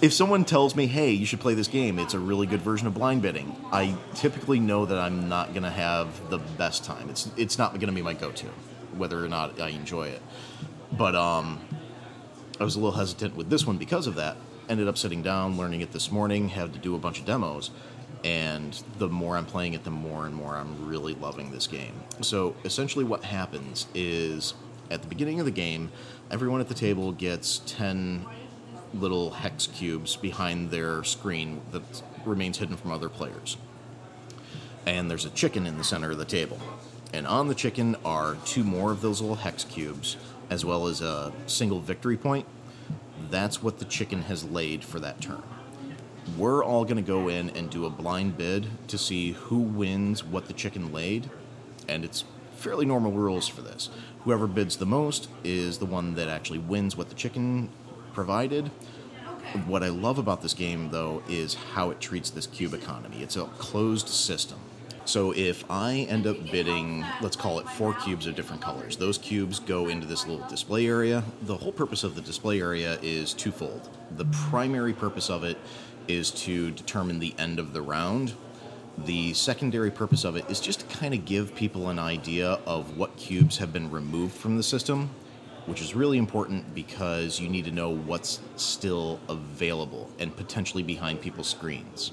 [0.00, 1.98] If someone tells me, "Hey, you should play this game.
[1.98, 5.70] It's a really good version of blind bidding," I typically know that I'm not gonna
[5.70, 7.08] have the best time.
[7.08, 8.48] It's it's not gonna be my go-to,
[8.96, 10.22] whether or not I enjoy it.
[10.96, 11.60] But um,
[12.60, 14.36] I was a little hesitant with this one because of that.
[14.68, 17.70] Ended up sitting down, learning it this morning, had to do a bunch of demos.
[18.24, 21.94] And the more I'm playing it, the more and more I'm really loving this game.
[22.20, 24.54] So essentially, what happens is
[24.92, 25.90] at the beginning of the game,
[26.30, 28.26] everyone at the table gets 10
[28.94, 33.56] little hex cubes behind their screen that remains hidden from other players
[34.86, 36.58] and there's a chicken in the center of the table.
[37.12, 40.16] And on the chicken are two more of those little hex cubes,
[40.50, 42.46] as well as a single victory point.
[43.30, 45.42] That's what the chicken has laid for that turn.
[46.36, 50.24] We're all going to go in and do a blind bid to see who wins
[50.24, 51.30] what the chicken laid,
[51.88, 52.24] and it's
[52.56, 53.90] fairly normal rules for this.
[54.20, 57.68] Whoever bids the most is the one that actually wins what the chicken
[58.12, 58.70] provided.
[59.66, 63.22] What I love about this game, though, is how it treats this cube economy.
[63.22, 64.58] It's a closed system.
[65.04, 69.18] So if I end up bidding, let's call it four cubes of different colors, those
[69.18, 71.24] cubes go into this little display area.
[71.42, 73.88] The whole purpose of the display area is twofold.
[74.16, 75.58] The primary purpose of it
[76.06, 78.34] is to determine the end of the round,
[78.98, 82.98] The secondary purpose of it is just to kind of give people an idea of
[82.98, 85.10] what cubes have been removed from the system,
[85.66, 91.20] which is really important because you need to know what's still available and potentially behind
[91.20, 92.12] people's screens.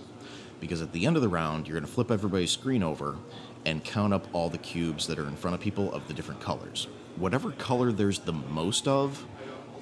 [0.59, 3.17] Because at the end of the round, you're going to flip everybody's screen over
[3.65, 6.41] and count up all the cubes that are in front of people of the different
[6.41, 6.88] colors.
[7.15, 9.25] Whatever color there's the most of,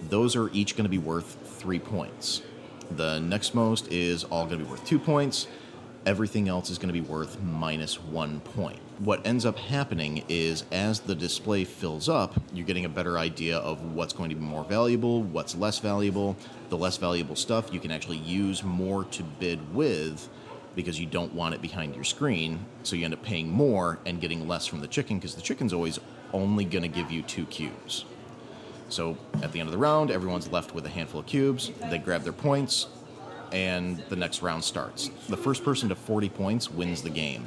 [0.10, 2.42] those are each going to be worth three points.
[2.92, 5.48] The next most is all going to be worth two points.
[6.06, 8.80] Everything else is going to be worth minus one point.
[9.00, 13.58] What ends up happening is as the display fills up, you're getting a better idea
[13.60, 16.36] of what's going to be more valuable, what's less valuable.
[16.70, 20.28] The less valuable stuff you can actually use more to bid with
[20.76, 22.66] because you don't want it behind your screen.
[22.82, 25.74] So you end up paying more and getting less from the chicken because the chicken's
[25.74, 26.00] always
[26.34, 28.04] only going to give you two cubes.
[28.90, 31.72] So at the end of the round, everyone's left with a handful of cubes.
[31.92, 32.88] They grab their points,
[33.52, 35.10] and the next round starts.
[35.30, 37.46] The first person to 40 points wins the game.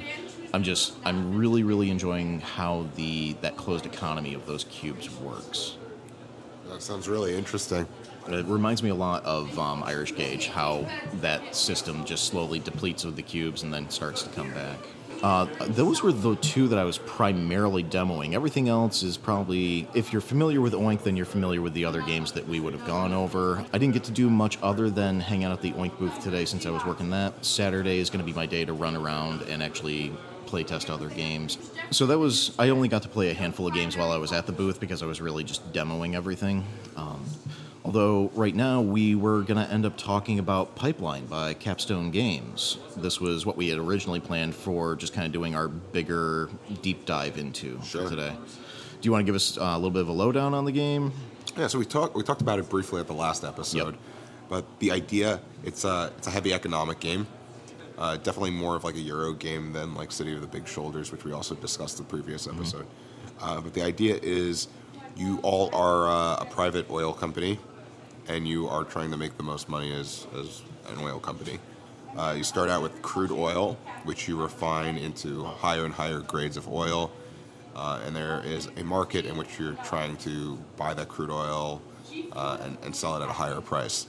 [0.53, 5.77] I'm just, I'm really, really enjoying how the that closed economy of those cubes works.
[6.69, 7.87] That sounds really interesting.
[8.27, 10.85] It reminds me a lot of um, Irish Gauge, how
[11.15, 14.77] that system just slowly depletes of the cubes and then starts to come back.
[15.23, 18.33] Uh, those were the two that I was primarily demoing.
[18.33, 22.01] Everything else is probably, if you're familiar with Oink, then you're familiar with the other
[22.01, 23.63] games that we would have gone over.
[23.71, 26.45] I didn't get to do much other than hang out at the Oink booth today
[26.45, 27.45] since I was working that.
[27.45, 30.11] Saturday is going to be my day to run around and actually
[30.51, 31.57] play test other games.
[31.91, 34.31] So that was, I only got to play a handful of games while I was
[34.33, 36.63] at the booth because I was really just demoing everything.
[36.95, 37.23] Um,
[37.83, 42.77] Although, right now, we were going to end up talking about Pipeline by Capstone Games.
[42.95, 46.47] This was what we had originally planned for just kind of doing our bigger
[46.83, 48.07] deep dive into Sure.
[48.07, 48.33] today.
[48.35, 50.71] Do you want to give us uh, a little bit of a lowdown on the
[50.71, 51.11] game?
[51.57, 54.01] Yeah, so we talked we talked about it briefly at the last episode, Yep.
[54.47, 57.25] but the idea it's a it's a heavy economic game.
[58.01, 61.11] Uh, definitely more of like a Euro game than like City of the Big Shoulders,
[61.11, 62.87] which we also discussed the previous episode.
[63.39, 64.69] Uh, but the idea is
[65.15, 67.59] you all are uh, a private oil company,
[68.27, 71.59] and you are trying to make the most money as as an oil company.
[72.17, 76.57] Uh, you start out with crude oil, which you refine into higher and higher grades
[76.57, 77.11] of oil.
[77.75, 81.79] Uh, and there is a market in which you're trying to buy that crude oil
[82.31, 84.07] uh, and, and sell it at a higher price.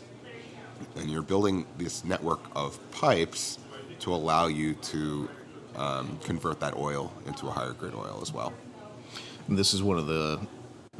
[0.96, 3.59] And you're building this network of pipes
[4.03, 5.29] to allow you to
[5.77, 8.53] um, convert that oil into a higher grade oil as well.
[9.49, 10.41] And This is one of the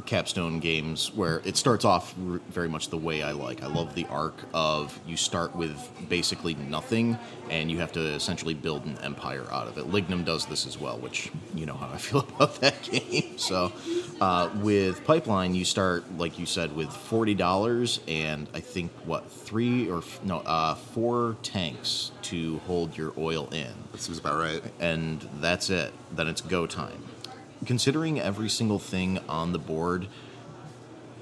[0.03, 3.63] capstone games where it starts off r- very much the way I like.
[3.63, 5.77] I love the arc of you start with
[6.09, 7.19] basically nothing
[7.51, 9.87] and you have to essentially build an empire out of it.
[9.91, 13.37] Lignum does this as well, which you know how I feel about that game.
[13.39, 13.73] So
[14.21, 19.31] uh, with Pipeline, you start like you said with forty dollars and I think what
[19.31, 24.39] three or f- no uh, four tanks to hold your oil in That seems about
[24.39, 24.63] right.
[24.81, 25.93] and that's it.
[26.13, 27.03] Then it's go time.
[27.67, 30.09] Considering every single thing on the board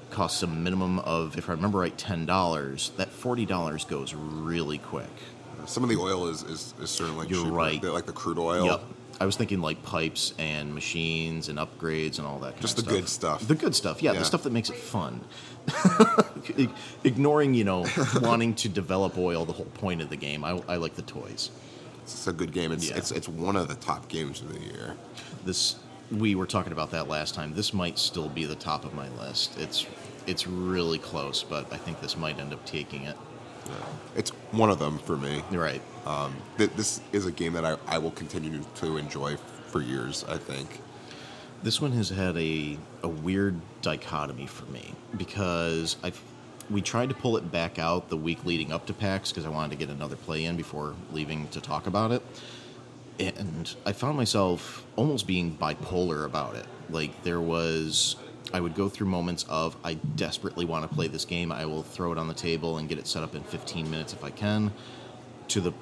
[0.09, 4.77] costs a minimum of, if I remember right, ten dollars, that forty dollars goes really
[4.79, 5.09] quick.
[5.67, 7.83] Some of the oil is, is, is certainly You're cheaper, right.
[7.83, 8.65] Like the crude oil.
[8.65, 8.81] Yep.
[9.19, 12.53] I was thinking like pipes and machines and upgrades and all that.
[12.53, 13.47] Kind Just the good stuff.
[13.47, 14.19] The good stuff, yeah, Yeah.
[14.19, 15.21] the stuff that makes it fun.
[17.03, 17.85] Ignoring, you know,
[18.21, 20.43] wanting to develop oil, the whole point of the game.
[20.43, 21.51] I, I like the toys.
[22.01, 22.71] It's a good game.
[22.71, 22.97] It's, Yeah.
[22.97, 24.95] it's, it's one of the top games of the year.
[25.45, 25.75] this
[26.11, 27.53] we were talking about that last time.
[27.53, 29.57] This might still be the top of my list.
[29.59, 29.85] It's
[30.27, 33.17] it's really close, but I think this might end up taking it.
[34.15, 35.43] It's one of them for me.
[35.51, 35.81] Right.
[36.05, 40.25] Um, th- this is a game that I, I will continue to enjoy for years,
[40.27, 40.81] I think.
[41.63, 46.11] This one has had a a weird dichotomy for me because I
[46.69, 49.49] we tried to pull it back out the week leading up to PAX because I
[49.49, 52.21] wanted to get another play in before leaving to talk about it.
[53.19, 56.65] And I found myself almost being bipolar about it.
[56.89, 58.15] Like there was
[58.53, 61.51] I would go through moments of I desperately want to play this game.
[61.51, 64.13] I will throw it on the table and get it set up in 15 minutes
[64.13, 64.73] if I can.
[65.49, 65.73] To the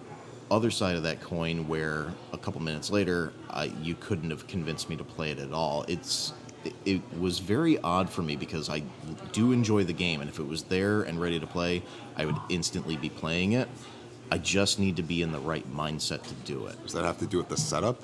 [0.51, 4.89] other side of that coin, where a couple minutes later, I, you couldn't have convinced
[4.89, 5.85] me to play it at all.
[5.87, 6.33] It's
[6.65, 8.83] it, it was very odd for me because I
[9.31, 11.83] do enjoy the game, and if it was there and ready to play,
[12.17, 13.69] I would instantly be playing it.
[14.31, 16.81] I just need to be in the right mindset to do it.
[16.83, 18.01] Does that have to do with the setup?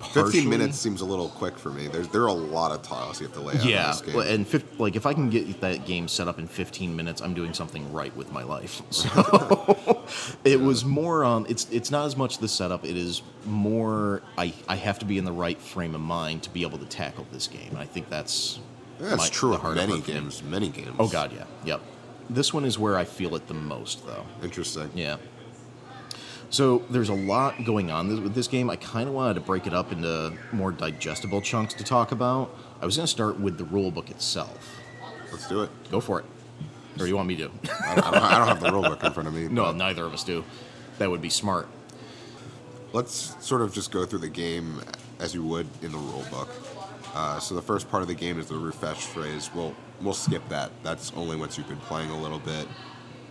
[0.00, 1.86] Partially- 15 minutes seems a little quick for me.
[1.86, 4.00] There's, there are a lot of tiles you have to lay out in Yeah, this
[4.02, 4.18] game.
[4.18, 7.32] and fif- like if I can get that game set up in 15 minutes, I'm
[7.32, 8.82] doing something right with my life.
[8.90, 10.04] So
[10.44, 11.24] it was more.
[11.24, 12.84] Um, it's it's not as much the setup.
[12.84, 14.20] It is more.
[14.36, 16.84] I I have to be in the right frame of mind to be able to
[16.86, 17.68] tackle this game.
[17.70, 18.58] And I think that's
[19.00, 20.20] Yeah, that's my- true of hard many part for me.
[20.20, 20.42] games.
[20.42, 20.96] Many games.
[20.98, 21.80] Oh God, yeah, yep.
[22.28, 24.24] This one is where I feel it the most, though.
[24.42, 24.90] Interesting.
[24.94, 25.16] Yeah.
[26.54, 28.70] So there's a lot going on th- with this game.
[28.70, 32.56] I kind of wanted to break it up into more digestible chunks to talk about.
[32.80, 34.80] I was going to start with the rule book itself.
[35.32, 35.70] Let's do it.
[35.90, 36.24] Go for it.
[36.94, 37.50] Or do you want me to?
[37.84, 39.48] I don't, I don't, have the rule book in front of me.
[39.50, 40.44] no, neither of us do.
[40.98, 41.66] That would be smart.
[42.92, 44.80] Let's sort of just go through the game
[45.18, 46.48] as you would in the rule book.
[47.16, 49.50] Uh, so the first part of the game is the refresh phrase.
[49.52, 50.70] We'll we'll skip that.
[50.84, 52.68] That's only once you've been playing a little bit.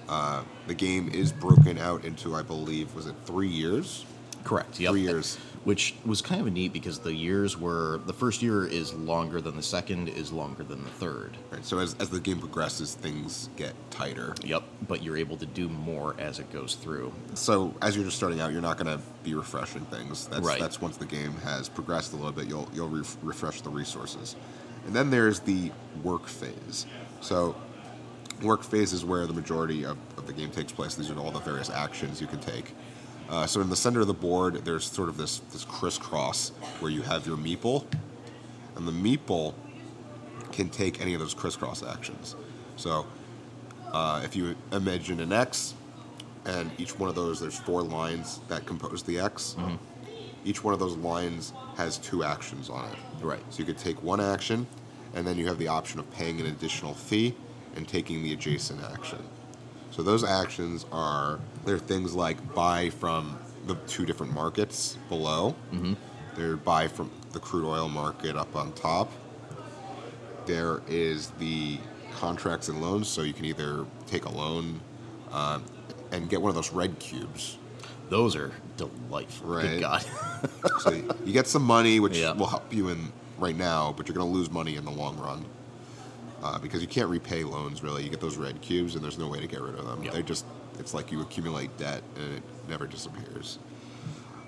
[0.09, 4.05] Uh, the game is broken out into, I believe, was it three years?
[4.43, 4.79] Correct.
[4.79, 4.91] Yep.
[4.91, 5.37] Three years.
[5.63, 9.55] Which was kind of neat because the years were the first year is longer than
[9.55, 11.37] the second, is longer than the third.
[11.51, 11.63] Right.
[11.63, 14.35] So as, as the game progresses, things get tighter.
[14.43, 14.63] Yep.
[14.89, 17.13] But you're able to do more as it goes through.
[17.35, 20.27] So as you're just starting out, you're not going to be refreshing things.
[20.27, 20.59] That's Right.
[20.59, 24.35] that's once the game has progressed a little bit, you'll you'll ref refresh the resources,
[24.85, 25.71] and then there's the
[26.03, 26.85] work phase.
[27.21, 27.55] So
[28.43, 30.95] work phase is where the majority of, of the game takes place.
[30.95, 32.75] These are all the various actions you can take.
[33.29, 36.91] Uh, so in the center of the board, there's sort of this this crisscross where
[36.91, 37.86] you have your meeple,
[38.75, 39.53] and the meeple
[40.51, 42.36] can take any of those crisscross actions.
[42.75, 43.08] So
[43.91, 45.73] uh, if you imagine an X,
[46.45, 49.56] and each one of those, there's four lines that compose the X.
[50.45, 52.97] Each one of those lines has two actions on it.
[53.21, 53.41] Right.
[53.49, 54.67] So you could take one action,
[55.15, 57.34] and then you have the option of paying an additional fee
[57.75, 59.19] and taking the adjacent action.
[59.91, 65.55] So those actions are they're things like buy from the two different markets below.
[65.71, 65.93] Mm-hmm.
[66.36, 69.12] They're buy from the crude oil market up on top.
[70.45, 71.79] There is the
[72.15, 74.79] contracts and loans, so you can either take a loan
[75.31, 75.59] uh,
[76.12, 77.57] and get one of those red cubes.
[78.09, 79.47] Those are delightful.
[79.62, 79.79] Good Right.
[79.79, 80.05] God.
[80.79, 82.33] So you get some money, which Yeah.
[82.33, 85.17] will help you in right now, but you're going to lose money in the long
[85.17, 85.45] run
[86.43, 87.82] uh, because you can't repay loans.
[87.82, 90.03] Really, you get those red cubes, and there's no way to get rid of them.
[90.03, 90.13] Yep.
[90.13, 90.45] They just
[90.77, 93.60] it's like you accumulate debt, and it never disappears.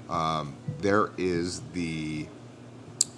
[0.10, 2.28] Um, there is the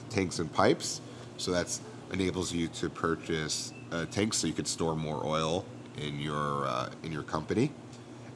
[0.10, 1.02] tanks and pipes,
[1.38, 1.82] so that's
[2.14, 5.66] enables you to purchase uh, tanks so you could store more oil
[5.98, 7.72] in your uh, in your company,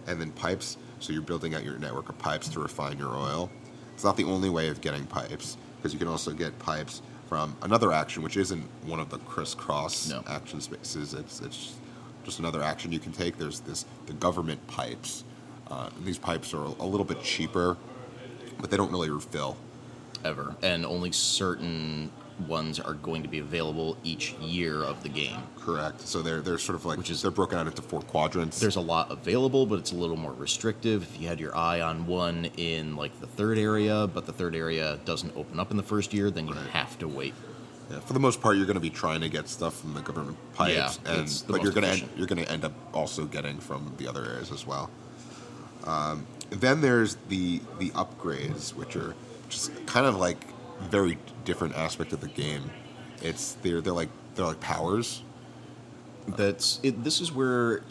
[0.07, 3.49] and then pipes, so you're building out your network of pipes to refine your oil.
[3.93, 7.55] It's not the only way of getting pipes because you can also get pipes from
[7.61, 10.21] another action, which isn't one of the crisscross No.
[10.27, 11.13] action spaces.
[11.13, 11.75] It's it's
[12.25, 13.37] just another action you can take.
[13.37, 15.23] There's this the government pipes.
[15.69, 17.77] Uh, these pipes are a little bit cheaper,
[18.59, 19.55] but they don't really refill.
[20.25, 20.57] Ever.
[20.61, 22.11] And only certain
[22.47, 25.41] ones are going to be available each year of the game.
[25.59, 26.01] Correct.
[26.01, 28.59] So they're they're sort of like Which is- they're broken out into four quadrants.
[28.59, 31.03] There's a lot available, but it's a little more restrictive.
[31.03, 34.55] If you had your eye on one in like the third area, but the third
[34.55, 36.67] area doesn't open up in the first year, then you Right.
[36.71, 37.33] have to wait.
[37.89, 40.01] Yeah, for the most part, you're going to be trying to get stuff from the
[40.01, 43.59] government pipes, Yeah, and but you're going to you're going to end up also getting
[43.59, 44.89] from the other areas as well.
[45.85, 49.13] Um, then there's the the upgrades, which are
[49.49, 50.37] just kind of like
[50.89, 52.69] very different aspect of the game.
[53.21, 55.23] It's they're they're like they're like powers.
[56.27, 57.81] That's it, this is where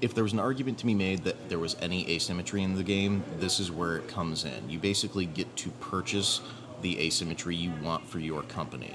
[0.00, 2.82] if there was an argument to be made that there was any asymmetry in the
[2.82, 4.68] game, this is where it comes in.
[4.68, 6.40] You basically get to purchase
[6.82, 8.92] the asymmetry you want for your company.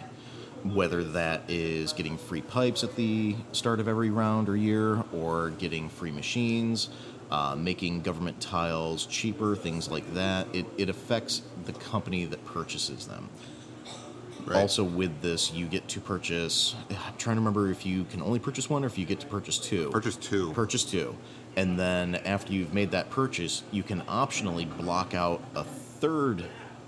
[0.64, 5.52] Whether that is getting free pipes at the start of every round or year, or
[5.52, 6.90] getting free machines,
[7.32, 13.08] uh, making government tiles cheaper, things like that, it, it affects the company that purchases
[13.08, 13.30] them.
[14.46, 14.62] Right.
[14.62, 16.74] Also, with this, you get to purchase.
[16.90, 19.28] I'm trying to remember if you can only purchase one or if you get to
[19.28, 19.90] purchase two.
[19.90, 20.54] Purchase two.
[20.54, 21.18] Purchase two.
[21.58, 26.46] And then after you've made that purchase, you can optionally block out a third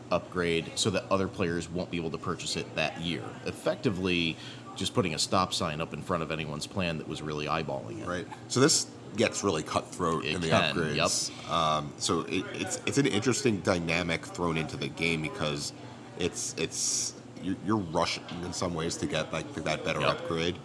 [0.09, 3.23] upgrade so that other players won't be able to purchase it that year.
[3.45, 4.37] Effectively,
[4.75, 8.01] just putting a stop sign up in front of anyone's plan that was really eyeballing
[8.01, 8.07] it.
[8.07, 8.27] Right.
[8.47, 11.31] So this gets really cutthroat It in the can, upgrades.
[11.49, 15.73] Um, so it, it's it's an interesting dynamic thrown into the game because
[16.17, 20.09] it's it's you're, you're rushing in some ways to get like that better Yep.
[20.09, 20.55] upgrade.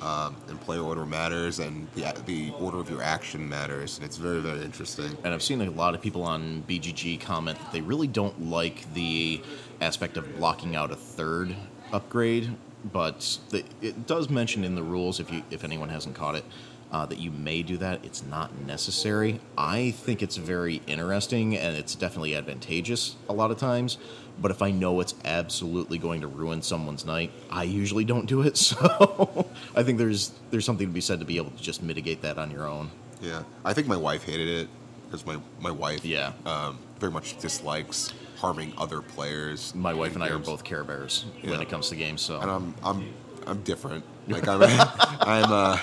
[0.00, 4.16] Um, and player order matters, and the the order of your action matters, and it's
[4.16, 5.16] very very interesting.
[5.24, 8.92] And I've seen a lot of people on BGG comment that they really don't like
[8.94, 9.42] the
[9.80, 11.56] aspect of blocking out a third
[11.92, 12.48] upgrade,
[12.92, 16.44] but the, it does mention in the rules, if you if anyone hasn't caught it,
[16.92, 18.04] uh, that you may do that.
[18.04, 19.40] It's not necessary.
[19.56, 23.98] I think it's very interesting and it's definitely advantageous a lot of times.
[24.40, 28.42] But if I know it's absolutely going to ruin someone's night, I usually don't do
[28.42, 28.56] it.
[28.78, 32.22] So I think there's there's something to be said to be able to just mitigate
[32.22, 32.90] that on your own.
[33.20, 34.68] Yeah, I think my wife hated it
[35.06, 36.32] because my my wife Yeah.
[36.46, 39.74] um, very much dislikes harming other players.
[39.74, 42.20] My wife and I are both Care Bears when it comes to games.
[42.22, 43.12] So and I'm I'm
[43.48, 44.04] I'm different.
[44.28, 44.62] Like I'm
[45.20, 45.78] I'm uh,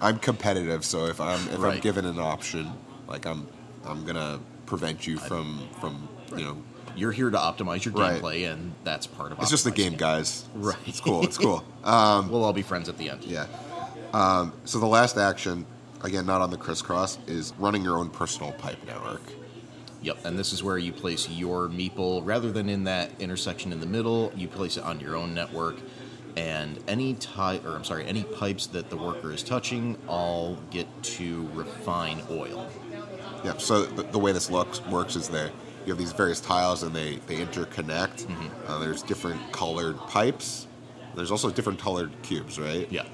[0.00, 0.84] I'm competitive.
[0.84, 2.72] So if I'm if I'm given an option,
[3.06, 3.46] like I'm
[3.84, 6.56] I'm gonna prevent you from from you know.
[6.96, 8.22] You're here to optimize your Right.
[8.22, 9.42] gameplay, and that's part of it.
[9.42, 9.98] It's just a optimizing game, it.
[9.98, 10.44] guys.
[10.54, 10.76] It's- Right.
[10.86, 11.22] It's cool.
[11.24, 11.62] It's cool.
[11.84, 13.22] we'll all be friends at the end.
[13.24, 13.46] Yeah.
[14.14, 15.66] Um, so the last action,
[16.02, 19.20] again, not on the crisscross, is running your own personal pipe network.
[20.00, 23.80] Yep, and this is where you place your meeple rather than in that intersection in
[23.80, 24.32] the middle.
[24.34, 25.76] You place it on your own network,
[26.36, 30.86] and any tie, or I'm sorry, any pipes that the worker is touching, all get
[31.02, 32.68] to refine oil.
[33.44, 33.56] Yeah.
[33.58, 35.50] So the, the way this looks works is that
[35.84, 38.28] you have these various tiles and they they interconnect.
[38.66, 40.66] Uh, there's different colored pipes.
[41.14, 42.90] There's also different colored cubes, right?
[42.90, 43.04] Yeah,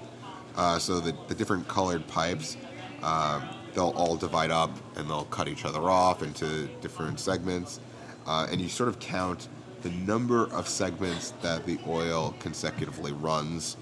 [0.56, 2.56] Uh, so the, the different colored pipes,
[3.02, 7.78] um, they'll all divide up and they'll cut each other off into different segments.
[8.26, 9.48] Uh, and you sort of count
[9.82, 13.76] the number of segments that the oil consecutively runs.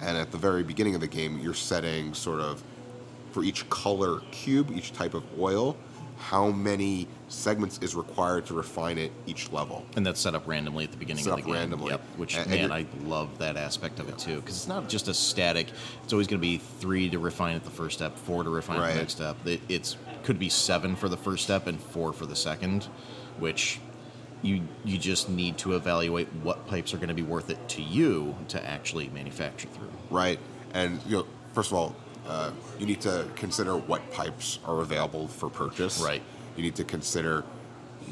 [0.00, 2.62] And at the very beginning of the game, you're setting sort of
[3.32, 5.76] for each color cube, each type of oil,
[6.18, 9.84] how many segments is required to refine it each level.
[9.96, 11.54] and that's set up randomly at the beginning Set of the up game.
[11.56, 11.90] randomly.
[11.90, 14.68] Yep, which And- and man, you're- I love that aspect of it too, because it's
[14.68, 15.68] not just a static.
[16.04, 18.76] It's always going to be three to refine at the first step, four to refine
[18.76, 18.92] at Right.
[18.94, 19.36] the next step.
[19.46, 22.84] It, it's could be seven for the first step and four for the second,
[23.38, 23.80] which
[24.44, 27.82] you you just need to evaluate what pipes are going to be worth it to
[27.82, 29.90] you to actually manufacture through.
[30.10, 30.38] right?
[30.74, 31.96] And you know, first of all,
[32.28, 36.00] uh, you need to consider what pipes are available for purchase.
[36.00, 36.22] Right.
[36.56, 37.44] You need to consider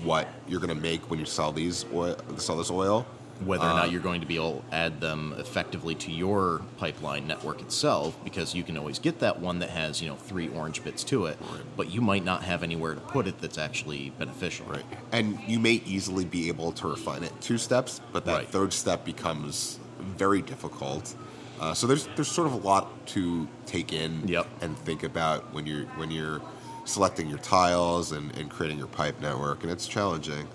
[0.02, 3.06] what you're going to make when you sell these oil, sell this oil.
[3.46, 6.62] Whether or Uh, not you're going to be able to add them effectively to your
[6.78, 10.48] pipeline network itself because you can always get that one that has you know three
[10.48, 11.38] orange bits to it
[11.76, 14.84] but you might not have anywhere to put it that's actually beneficial Right.
[15.12, 18.48] And you may easily be able to refine it two steps, but that Right.
[18.48, 21.14] third step becomes very difficult.
[21.60, 24.46] Uh, so there's there's sort of a lot to take in Yep.
[24.62, 26.40] and think about when you're when you're
[26.84, 30.48] selecting your tiles and, and creating your pipe network, and it's challenging.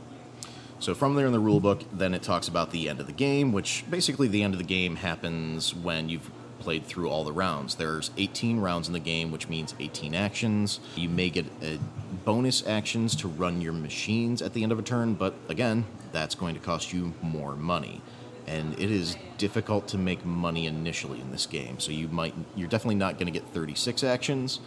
[0.79, 3.13] So from there in the rule book then it talks about the end of the
[3.13, 7.31] game which basically the end of the game happens when you've played through all the
[7.31, 7.75] rounds.
[7.75, 10.79] There's 18 rounds in the game which means 18 actions.
[10.95, 11.77] You may get uh,
[12.25, 16.35] bonus actions to run your machines at the end of a turn but again that's
[16.35, 18.01] going to cost you more money.
[18.47, 22.69] And it is difficult to make money initially in this game so you might you're
[22.69, 24.59] definitely not going to get 36 actions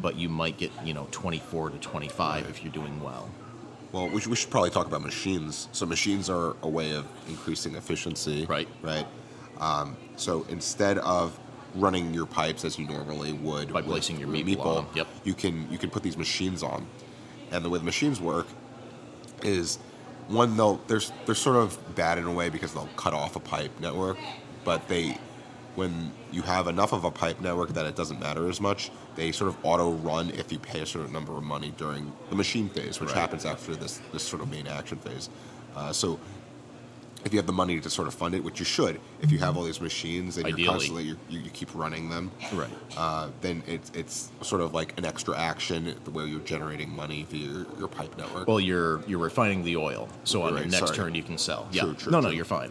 [0.00, 3.30] but you might get you know 24 to 25 if you're doing well
[3.94, 5.68] Well, we should, we should probably talk about machines.
[5.70, 8.44] So machines are a way of increasing efficiency.
[8.44, 8.66] Right.
[8.82, 9.06] Right.
[9.60, 11.38] Um, so instead of
[11.76, 15.08] running your pipes as you normally would By placing your with meeple on yep.
[15.24, 16.86] you can you can put these machines on,
[17.50, 18.46] and the way the machines work
[19.42, 19.78] is
[20.28, 23.40] one they'll there's they're sort of bad in a way because they'll cut off a
[23.40, 24.16] pipe network,
[24.64, 25.18] but they
[25.74, 29.32] when you have enough of a pipe network that it doesn't matter as much, they
[29.32, 32.68] sort of auto run if you pay a certain number of money during the machine
[32.68, 33.18] phase, which Right.
[33.18, 35.28] happens after this this sort of main action phase.
[35.76, 36.18] Uh, so
[37.24, 39.38] if you have the money to sort of fund it, which you should, if you
[39.38, 42.68] have all these machines and you're constantly you, you, you keep running them, Right.
[42.98, 47.26] uh, then it's it's sort of like an extra action the way you're generating money
[47.30, 48.46] via your, your pipe network.
[48.46, 50.96] Well, you're you're refining the oil, so on your next sorry.
[50.96, 51.66] turn you can sell.
[51.72, 52.70] Yeah, True, true, no, no, you're fine.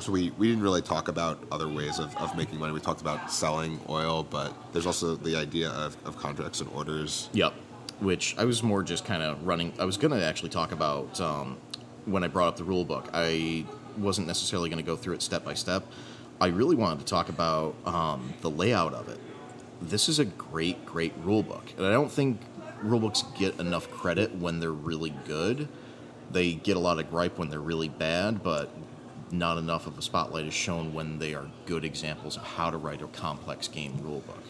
[0.00, 2.72] So we, we didn't really talk about other ways of, of making money.
[2.72, 7.28] We talked about selling oil, but there's also the idea of, of contracts and orders.
[7.32, 7.52] Yep.
[8.00, 9.74] Which I was more just kind of running.
[9.78, 11.58] I was going to actually talk about um,
[12.06, 13.10] when I brought up the rule book.
[13.12, 13.66] I
[13.98, 15.84] wasn't necessarily going to go through it step by step.
[16.40, 19.20] I really wanted to talk about um, the layout of it.
[19.82, 22.40] This is a great, great rule book, and I don't think
[22.82, 25.68] rule books get enough credit when they're really good.
[26.30, 28.70] They get a lot of gripe when they're really bad, but
[29.32, 32.76] not enough of a spotlight is shown when they are good examples of how to
[32.76, 34.42] write a complex game rulebook.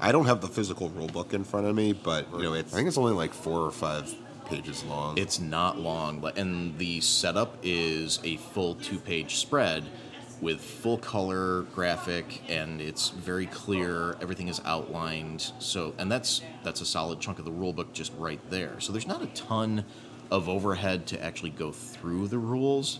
[0.00, 2.76] I don't have the physical rulebook in front of me, but you know, it's, I
[2.76, 4.12] think it's only like four or five
[4.46, 5.16] pages long.
[5.16, 9.84] It's not long, but- and the setup is a full two-page spread
[10.40, 14.16] with full color graphic, and it's very clear.
[14.20, 15.52] Everything is outlined.
[15.60, 18.78] So, and that's that's a solid chunk of the rulebook just right there.
[18.80, 19.84] So there's not a ton
[20.30, 22.98] of overhead to actually go through the rules.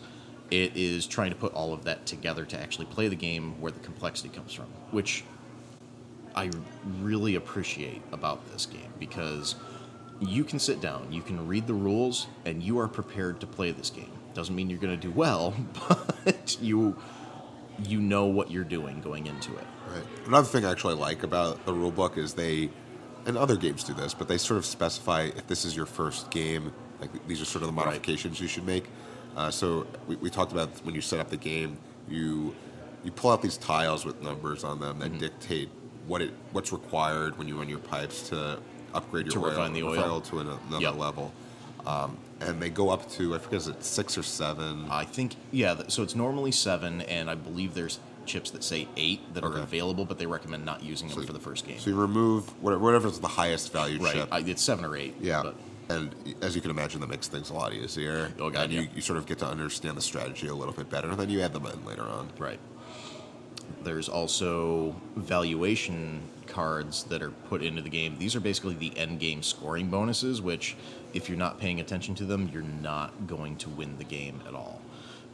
[0.50, 3.72] It is trying to put all of that together to actually play the game where
[3.72, 5.24] the complexity comes from, which
[6.36, 6.50] I
[7.00, 9.54] really appreciate about this game because
[10.20, 13.72] you can sit down, you can read the rules, and you are prepared to play
[13.72, 14.10] this game.
[14.34, 15.54] Doesn't mean you're going to do well,
[16.24, 16.96] but you
[17.84, 19.64] you know what you're doing going into it.
[19.92, 20.04] Right.
[20.26, 22.70] Another thing I actually like about the rule book is they,
[23.26, 26.30] and other games do this, but they sort of specify if this is your first
[26.30, 27.86] game, like these are sort of the Right.
[27.86, 28.84] modifications you should make.
[29.36, 31.76] Uh, so we, we talked about when you set up the game,
[32.08, 32.54] you
[33.04, 35.18] you pull out these tiles with numbers on them Mm-hmm.
[35.18, 35.68] that dictate
[36.06, 38.58] what it what's required when you run your pipes to
[38.94, 39.92] upgrade your To oil, refine the oil.
[39.94, 40.94] refine to another Yep.
[40.96, 41.32] level.
[41.86, 44.86] um, and they go up to I forget is it six or seven.
[44.90, 45.82] I think yeah.
[45.88, 50.04] So it's normally seven, and I believe there's chips that say eight that are available,
[50.06, 51.78] but they recommend not using them for the first game.
[51.78, 54.14] So you remove whatever, whatever's the highest value right?
[54.14, 54.28] chip.
[54.32, 55.14] I, it's seven or eight.
[55.20, 55.42] yeah.
[55.42, 55.56] but-
[55.88, 58.32] And as you can imagine, that makes things a lot easier.
[58.38, 58.88] Oh, God, and you, yeah.
[58.94, 61.42] you sort of get to understand the strategy a little bit better, and then you
[61.42, 62.30] add them in later on.
[62.38, 62.58] Right.
[63.82, 68.16] There's also valuation cards that are put into the game.
[68.18, 70.76] These are basically the end game scoring bonuses, which,
[71.12, 74.54] if you're not paying attention to them, you're not going to win the game at
[74.54, 74.80] all.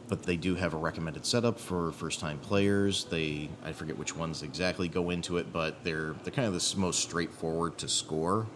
[0.09, 3.05] But they do have a recommended setup for first time players.
[3.05, 6.81] They I forget which ones exactly go into it, but they're they're kind of the
[6.81, 8.47] most straightforward to score.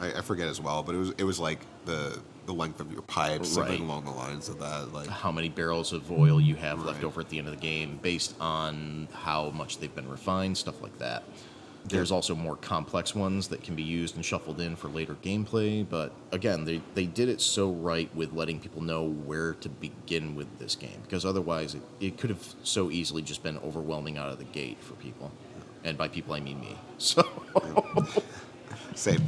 [0.00, 2.92] I, I forget as well, but it was it was like the the length of
[2.92, 4.92] your pipes, something along the lines of that.
[4.92, 7.60] Like how many barrels of oil you have left over at the end of the
[7.60, 11.24] game based on how much they've been refined, stuff like that.
[11.88, 15.86] There's also more complex ones that can be used and shuffled in for later gameplay,
[15.88, 20.34] but again, they, they did it so right with letting people know where to begin
[20.34, 24.30] with this game, because otherwise it, it could have so easily just been overwhelming out
[24.30, 25.30] of the gate for people.
[25.84, 26.76] And by people, I mean me.
[26.98, 27.22] So,
[28.96, 29.22] Same.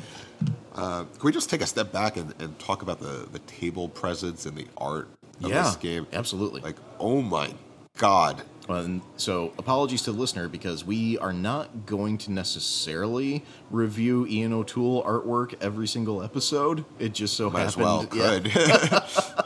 [0.74, 3.88] Uh, can we just take a step back and, and talk about the, the table
[3.88, 5.08] presence and the art
[5.42, 6.06] of yeah, this game?
[6.12, 6.60] absolutely.
[6.60, 7.52] Like, oh my
[7.96, 8.42] god.
[8.68, 14.52] And so, apologies to the listener because we are not going to necessarily review Ian
[14.52, 16.84] O'Toole artwork every single episode.
[16.98, 18.12] It just so Might as happened.
[18.12, 18.40] well.
[18.40, 18.40] yeah.
[18.40, 19.02] Could.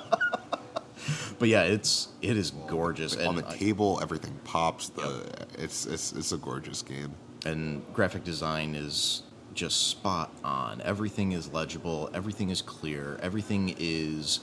[1.38, 4.90] But yeah, it's it is gorgeous On and the I- table, everything pops.
[4.90, 5.26] The
[5.58, 7.14] it's, it's it's a gorgeous game.
[7.44, 9.22] and graphic design is
[9.54, 10.80] just spot on.
[10.82, 12.10] Everything is legible.
[12.14, 13.18] Everything is clear.
[13.22, 14.40] Everything is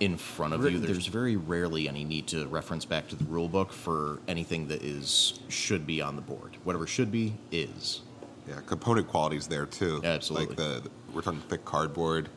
[0.00, 0.78] in front of you.
[0.78, 4.82] there's- very rarely any need to reference back to the rule book for anything that
[4.82, 6.56] is should be on the board.
[6.64, 8.00] Whatever should be is.
[8.48, 10.00] Yeah, component quality's there too.
[10.02, 10.46] Absolutely.
[10.48, 12.28] Like the, we're talking thick cardboard.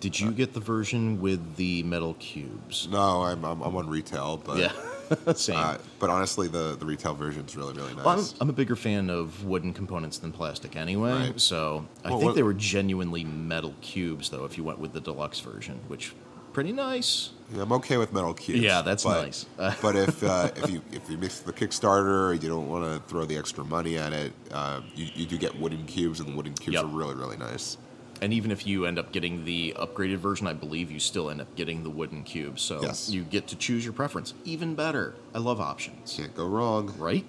[0.00, 2.86] Did you uh, get the version with the metal cubes?
[2.88, 4.72] No, I'm I'm, I'm on retail, but Yeah,
[5.34, 5.56] same.
[5.56, 8.04] uh, but honestly, the the retail version is really really nice.
[8.04, 11.40] Well, I'm, I'm a bigger fan of wooden components than plastic anyway, Right.
[11.40, 14.92] so I Well, think what- they were genuinely metal cubes, though, if you went with
[14.92, 16.12] the deluxe version, which
[16.52, 17.30] pretty nice.
[17.54, 18.60] Yeah, I'm okay with metal cubes.
[18.60, 19.46] Yeah, that's but, nice.
[19.80, 23.24] but if uh, if you if you mix the Kickstarter, you don't want to throw
[23.24, 24.32] the extra money at it.
[24.50, 26.84] Uh, you, you do get wooden cubes, and the wooden cubes Yep.
[26.84, 27.76] are really really nice.
[28.20, 31.40] And even if you end up getting the upgraded version, I believe you still end
[31.40, 32.58] up getting the wooden cube.
[32.58, 33.08] So Yes.
[33.10, 34.34] you get to choose your preference.
[34.44, 35.14] Even better.
[35.34, 36.14] I love options.
[36.16, 36.94] Can't go wrong.
[36.98, 37.24] right?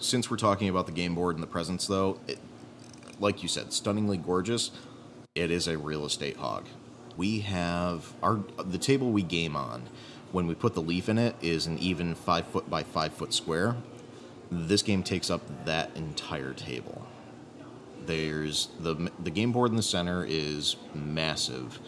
[0.00, 2.38] Since we're talking about the game board and the presents, though, it,
[3.20, 4.70] like you said, stunningly gorgeous.
[5.36, 6.66] It is a real estate hog.
[7.16, 9.84] We have our the table we game on.
[10.32, 13.32] When we put the leaf in it, is an even five foot by five foot
[13.32, 13.76] square.
[14.50, 17.06] This game takes up that entire table.
[18.06, 21.78] There's the the game board in the center is massive.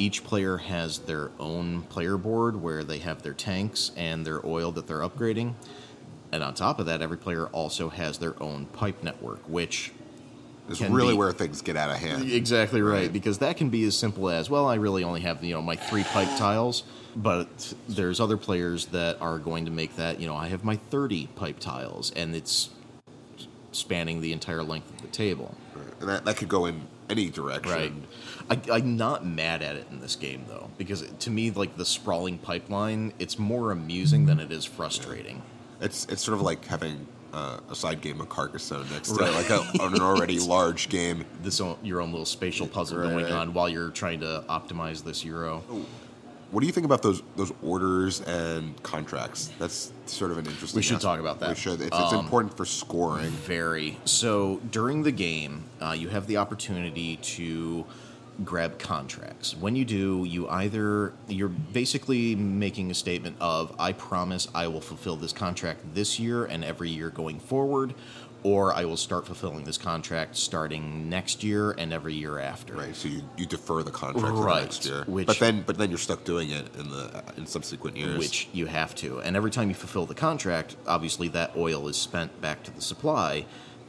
[0.00, 4.70] Each player has their own player board where they have their tanks and their oil
[4.72, 5.54] that they're upgrading.
[6.30, 9.90] And on top of that, every player also has their own pipe network, which
[10.68, 12.30] is really be- where things get out of hand.
[12.30, 13.12] exactly right, Right.
[13.12, 14.66] because that can be as simple as well.
[14.68, 16.84] I really only have you know my three pipe tiles,
[17.16, 20.20] but there's other players that are going to make that.
[20.20, 22.68] You know, I have my thirty pipe tiles, and it's
[23.78, 25.54] spanning the entire length of the table.
[26.00, 28.06] And that, that could go in any direction.
[28.48, 28.60] Right.
[28.68, 31.84] I, I'm not mad at it in this game though, because to me, like the
[31.84, 35.42] sprawling pipeline, it's more amusing than it is frustrating.
[35.80, 39.30] It's it's sort of like having uh, a side game of Carcassonne next Right.
[39.30, 41.24] to like a, an already large game.
[41.42, 45.04] This own, your own little spatial puzzle Right, going on while you're trying to optimize
[45.04, 45.62] this euro.
[46.50, 49.50] What do you think about those those orders and contracts?
[49.58, 50.78] That's sort of an interesting.
[50.78, 51.02] We should aspect.
[51.02, 51.50] talk about that.
[51.50, 51.80] We should.
[51.82, 53.30] It's, it's Um, important for scoring.
[53.30, 53.98] Very.
[54.06, 57.84] So during the game, uh, you have the opportunity to
[58.44, 59.56] grab contracts.
[59.56, 64.80] When you do, you either you're basically making a statement of I promise I will
[64.80, 67.94] fulfill this contract this year and every year going forward,
[68.44, 72.74] or I will start fulfilling this contract starting next year and every year after.
[72.74, 75.62] Right, so you, you defer the contract for Right, the next year, which- but then
[75.66, 78.18] but then you're stuck doing it in the in subsequent years.
[78.18, 79.20] which you have to.
[79.20, 82.80] And every time you fulfill the contract, obviously that oil is spent back to the
[82.80, 83.44] supply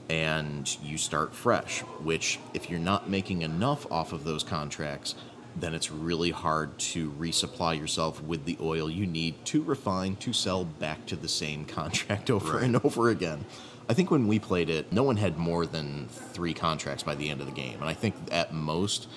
[0.09, 5.13] and you start fresh, which if you're not making enough off of those contracts,
[5.55, 10.31] then it's really hard to resupply yourself with the oil you need to refine to
[10.33, 12.63] sell back to the same contract over Right.
[12.63, 13.45] and over again.
[13.89, 17.29] I think when we played it, no one had more than three contracts by the
[17.29, 17.75] end of the game.
[17.81, 19.07] And I think at most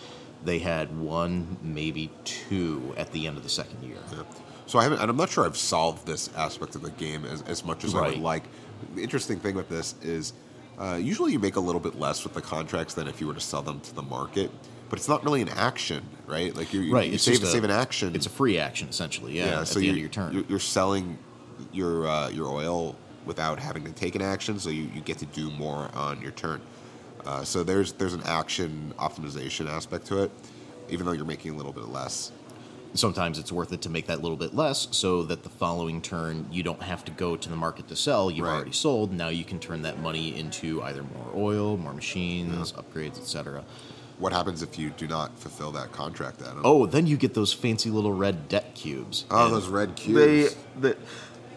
[0.45, 3.99] they had one, maybe two at the end of the second year.
[4.11, 4.23] Yeah.
[4.67, 7.43] So I haven't, and I'm not sure I've solved this aspect of the game as,
[7.43, 8.45] as much as I would like.
[8.95, 10.33] The interesting thing with this is
[10.79, 13.35] uh, usually you make a little bit less with the contracts than if you were
[13.35, 14.51] to sell them to the market.
[14.89, 16.57] but it's not really an action, right?
[16.57, 18.15] Like you, you, Right, you it's save a- save an action.
[18.17, 19.37] It's a free action essentially.
[19.37, 19.61] Yeah.
[19.61, 20.33] at so the you, end of your turn.
[20.33, 21.19] You're, you're selling
[21.73, 22.97] your uh, your oil
[23.27, 26.33] without having to take an action, so you, you get to do more on your
[26.33, 26.61] turn.
[27.25, 30.31] Uh, so there's there's an action optimization aspect to it,
[30.89, 32.33] even though you're making a little bit less.
[32.95, 36.47] Sometimes it's worth it to make that little bit less so that the following turn
[36.53, 38.31] you don't have to go to the market to sell.
[38.31, 38.55] You've Right.
[38.57, 39.13] already sold.
[39.13, 43.65] Now you can turn that money into either more oil, more machines, upgrades, etc.
[44.19, 46.61] What happens if you do not fulfill that contract, Adam?
[46.65, 49.25] Oh, then you get those fancy little red debt cubes.
[49.31, 50.57] Oh, those red They, cubes.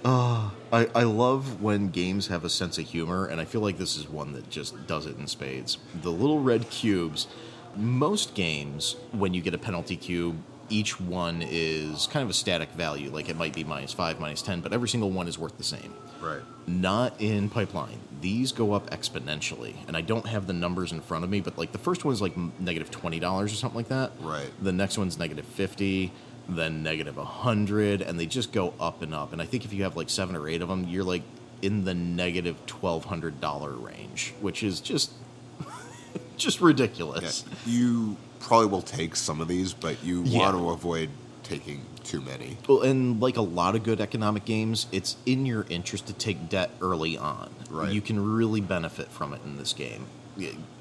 [0.05, 3.77] Uh, I, I love when games have a sense of humor, and I feel like
[3.77, 5.77] this is one that just does it in spades.
[6.01, 7.27] The little red cubes.
[7.75, 10.37] Most games, when you get a penalty cube,
[10.69, 13.09] each one is kind of a static value.
[13.09, 15.63] Like it might be minus five, minus ten, but every single one is worth the
[15.63, 15.93] same.
[16.21, 16.41] right.
[16.67, 17.99] Not in Pipeline.
[18.21, 21.57] These go up exponentially, and I don't have the numbers in front of me, but
[21.59, 24.13] like the first one's like negative twenty dollars or something like that.
[24.19, 24.49] Right.
[24.61, 26.11] The next one's negative fifty,
[26.47, 29.33] then negative hundred, and they just go up and up.
[29.33, 31.23] And I think if you have like seven or eight of them, you're like
[31.61, 32.15] in the negative
[32.55, 35.11] negative twelve hundred dollar range, which is just
[36.37, 36.67] just Yeah.
[36.67, 37.45] ridiculous.
[37.65, 40.39] You probably will take some of these, but you Yeah.
[40.39, 41.09] want to avoid
[41.43, 42.57] taking too many.
[42.67, 46.49] Well, and like a lot of good economic games, it's in your interest to take
[46.49, 47.49] debt early on.
[47.69, 47.91] Right.
[47.91, 50.05] You can really benefit from it in this game.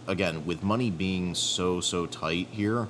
[0.06, 2.88] Again, with money being so so tight here,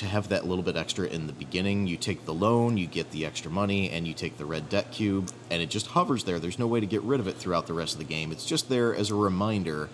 [0.00, 3.10] to have that little bit extra in the beginning, you take the loan, you get
[3.10, 6.38] the extra money, and you take the red debt cube, and it just hovers there.
[6.38, 8.32] There's no way to get rid of it throughout the rest of the game.
[8.32, 9.88] It's just there as a reminder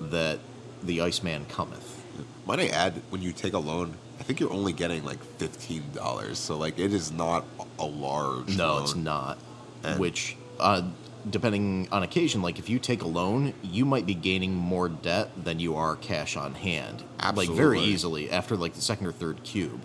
[0.00, 0.40] that
[0.82, 2.04] the Iceman cometh.
[2.44, 5.84] Might I add, when you take a loan, I think you're only getting like fifteen
[5.94, 6.38] dollars.
[6.38, 7.44] So like, it is not
[7.78, 8.56] a large.
[8.56, 8.82] No, loan.
[8.82, 9.38] it's not.
[9.84, 10.82] And- Which, uh,
[11.28, 15.30] depending on occasion, like if you take a loan, you might be gaining more debt
[15.42, 17.02] than you are cash on hand.
[17.20, 17.46] Absolutely.
[17.46, 19.80] Like very easily after like the second or third cube.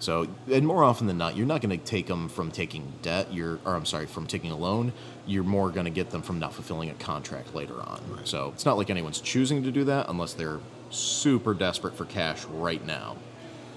[0.00, 3.32] So, and more often than not, you're not going to take them from taking debt.
[3.32, 4.92] You're, or I'm sorry, from taking a loan.
[5.26, 8.20] You're more going to get them from not fulfilling a contract later on.
[8.24, 10.60] So it's not like anyone's choosing to do that unless they're
[10.90, 13.16] super desperate for cash right now.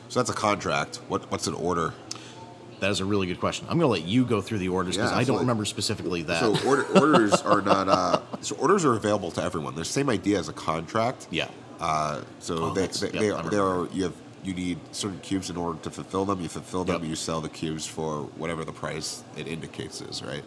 [0.09, 0.97] So that's a contract.
[1.07, 1.93] What what's an order?
[2.79, 3.65] That is a really good question.
[3.69, 6.21] I'm going to let you go through the orders because Yeah, I don't remember specifically
[6.23, 6.39] that.
[6.41, 7.87] So order, orders are not.
[7.89, 9.73] Uh, so orders are available to everyone.
[9.75, 11.27] They're the same idea as a contract.
[11.31, 11.49] yeah.
[11.79, 14.13] Uh, so Oh, they, they, yeah, they, are, they are you have
[14.43, 16.39] you need certain cubes in order to fulfill them.
[16.41, 17.09] You fulfill them, Yep.
[17.09, 20.43] you sell the cubes for whatever the price it indicates is, right?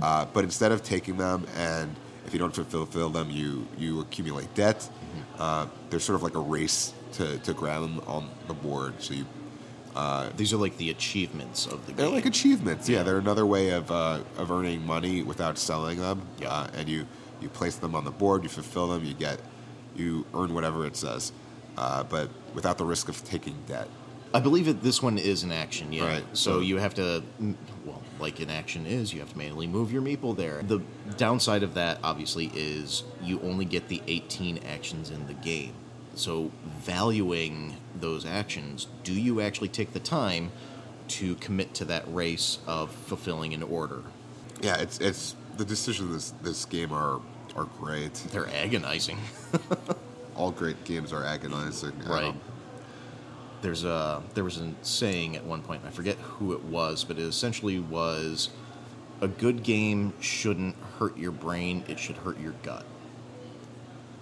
[0.00, 1.94] Uh, but instead of taking them and
[2.26, 4.78] if you don't fulfill them, you you accumulate debt.
[4.78, 5.42] Mm-hmm.
[5.42, 8.94] Uh, there's sort of like a race to, to grab them on the board.
[9.02, 9.26] So you
[10.36, 11.96] These are like the achievements of the game.
[11.96, 12.88] they're like achievements.
[12.88, 13.02] Yeah, Yeah.
[13.04, 16.22] they're another way of uh, of earning money without selling them.
[16.40, 16.50] Yeah.
[16.50, 17.06] Uh, and you
[17.40, 19.38] you place them on the board, you fulfill them, you get
[19.96, 21.32] you earn whatever it says,
[21.76, 23.88] uh, but without the risk of taking debt.
[24.34, 26.06] I believe that this one is an action, yeah.
[26.06, 27.22] Right, So you have to,
[27.84, 30.62] well, like an action is, you have to manually move your meeple there.
[30.62, 30.80] The
[31.18, 35.74] downside of that, obviously, is you only get the 18 actions in the game.
[36.14, 40.52] So valuing those actions, do you actually take the time
[41.08, 44.02] to commit to that race of fulfilling an order?
[44.60, 47.20] Yeah, it's it's the decisions this this game are
[47.56, 48.14] are great.
[48.30, 49.18] They're agonizing.
[50.36, 51.98] All great games are agonizing.
[52.06, 52.24] Right.
[52.24, 52.40] Um,
[53.60, 55.82] There's a there was a saying at one point.
[55.86, 58.50] I forget who it was, but it essentially was
[59.20, 61.84] a good game shouldn't hurt your brain.
[61.88, 62.84] It should hurt your gut.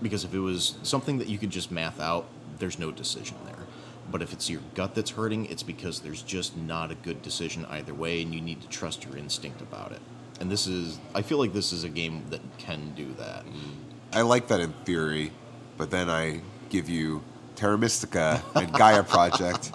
[0.03, 2.26] Because if it was something that you could just math out,
[2.59, 3.66] there's no decision there.
[4.11, 7.64] But if it's your gut that's hurting, it's because there's just not a good decision
[7.66, 10.01] either way, and you need to trust your instinct about it.
[10.40, 13.44] And this is, I feel like this is a game that can do that.
[13.44, 13.74] Mm.
[14.12, 15.30] I like that in theory,
[15.76, 16.40] but then I
[16.70, 17.22] give you
[17.57, 19.70] Terra Mystica and Gaia Project,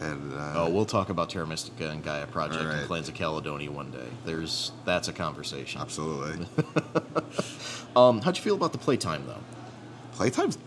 [0.00, 2.74] and uh, Oh, we'll talk about Terra Mystica and Gaia Project right.
[2.78, 4.06] and Clans of Caledonia one day.
[4.24, 5.80] There's that's a conversation.
[5.80, 6.46] absolutely.
[7.96, 9.40] Um, how'd you feel about the playtime though?
[10.16, 10.58] Playtime's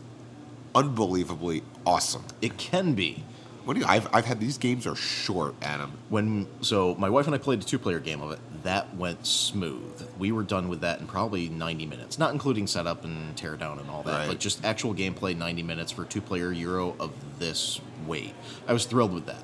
[0.74, 2.24] unbelievably awesome.
[2.42, 3.24] It can be
[3.66, 3.86] What do you?
[3.86, 5.92] I've, I've had these games are short, Adam.
[6.10, 8.40] when so my wife and I played a two-player game of it.
[8.64, 10.08] That went smooth.
[10.18, 13.90] We were done with that in probably 90 minutes, not including setup and teardown and
[13.90, 14.28] all that, Right.
[14.28, 18.34] but just actual gameplay 90 minutes for two-player Euro of this weight.
[18.68, 19.43] I was thrilled with that.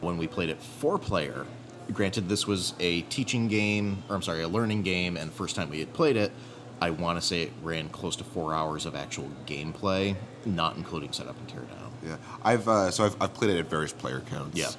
[0.00, 1.46] When we played it four-player,
[1.92, 5.68] granted this was a teaching game, or I'm sorry, a learning game, and first time
[5.68, 6.32] we had played it,
[6.80, 11.12] I want to say it ran close to four hours of actual gameplay, not including
[11.12, 11.90] setup and teardown.
[12.04, 14.56] Yeah, I've uh, so I've, I've played it at various player counts.
[14.58, 14.70] Yeah.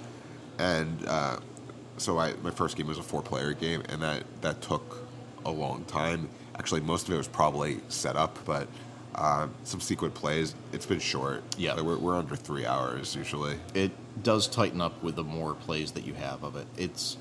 [0.59, 1.38] and uh,
[1.97, 5.07] so I my first game was a four player game, and that that took
[5.45, 6.29] a long time.
[6.59, 8.67] Actually, most of it was probably set up, but
[9.16, 10.53] Uh, some sequent plays.
[10.74, 11.41] It's been short.
[11.57, 11.74] Yeah.
[11.74, 13.57] Like, we're, we're under three hours usually.
[13.74, 13.91] it
[14.24, 16.68] does tighten up with the more plays that you have of it.
[16.78, 17.18] It's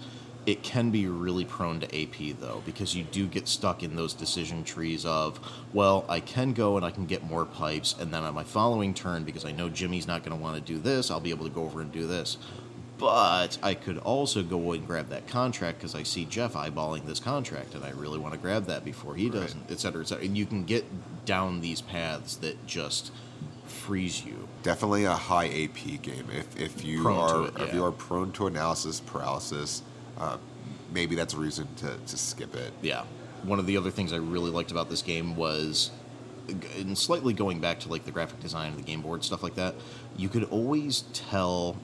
[0.46, 4.12] it can be really prone to AP though because you do get stuck in those
[4.12, 5.40] decision trees of
[5.72, 8.92] well I can go and I can get more pipes and then on my following
[8.92, 11.46] turn because I know Jimmy's not going to want to do this I'll be able
[11.46, 12.36] to go over and do this.
[12.96, 17.18] But I could also go and grab that contract because I see Jeff eyeballing this
[17.18, 19.42] contract and I really want to grab that before he Right.
[19.42, 20.24] doesn't, et cetera, et cetera.
[20.24, 20.84] And you can get
[21.24, 23.10] down these paths that just
[23.66, 24.48] freeze you.
[24.62, 26.26] Definitely a high AP game.
[26.32, 29.82] If if you Prone are it, if you are prone to analysis paralysis,
[30.16, 30.36] uh,
[30.92, 32.72] maybe that's a reason to, to skip it.
[32.80, 33.02] Yeah.
[33.42, 35.90] One of the other things I really liked about this game was,
[36.78, 39.56] and slightly going back to like the graphic design of the game board stuff like
[39.56, 39.74] that,
[40.16, 41.76] you could always tell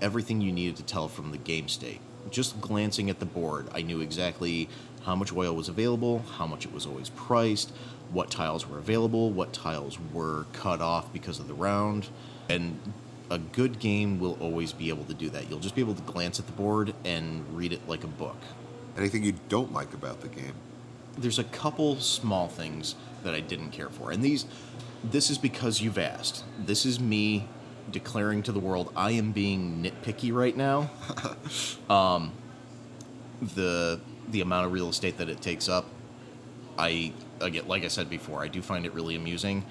[0.00, 2.00] everything you needed to tell from the game state.
[2.30, 4.68] Just glancing at the board, I knew exactly
[5.04, 7.70] how much oil was available, how much it was always priced,
[8.10, 12.08] what tiles were available, what tiles were cut off because of the round,
[12.48, 12.78] and
[13.30, 15.48] a good game will always be able to do that.
[15.48, 18.36] You'll just be able to glance at the board and read it like a book.
[18.96, 20.54] Anything you don't like about the game?
[21.18, 22.94] there's a couple small things
[23.24, 24.10] that I didn't care for.
[24.10, 24.46] And these
[25.04, 26.42] this is because you've asked.
[26.58, 27.48] This is me
[27.90, 30.90] declaring to the world I am being nitpicky right now.
[31.90, 32.32] um
[33.54, 35.86] the the amount of real estate that it takes up
[36.78, 39.64] I again like I said before, I do find it really amusing.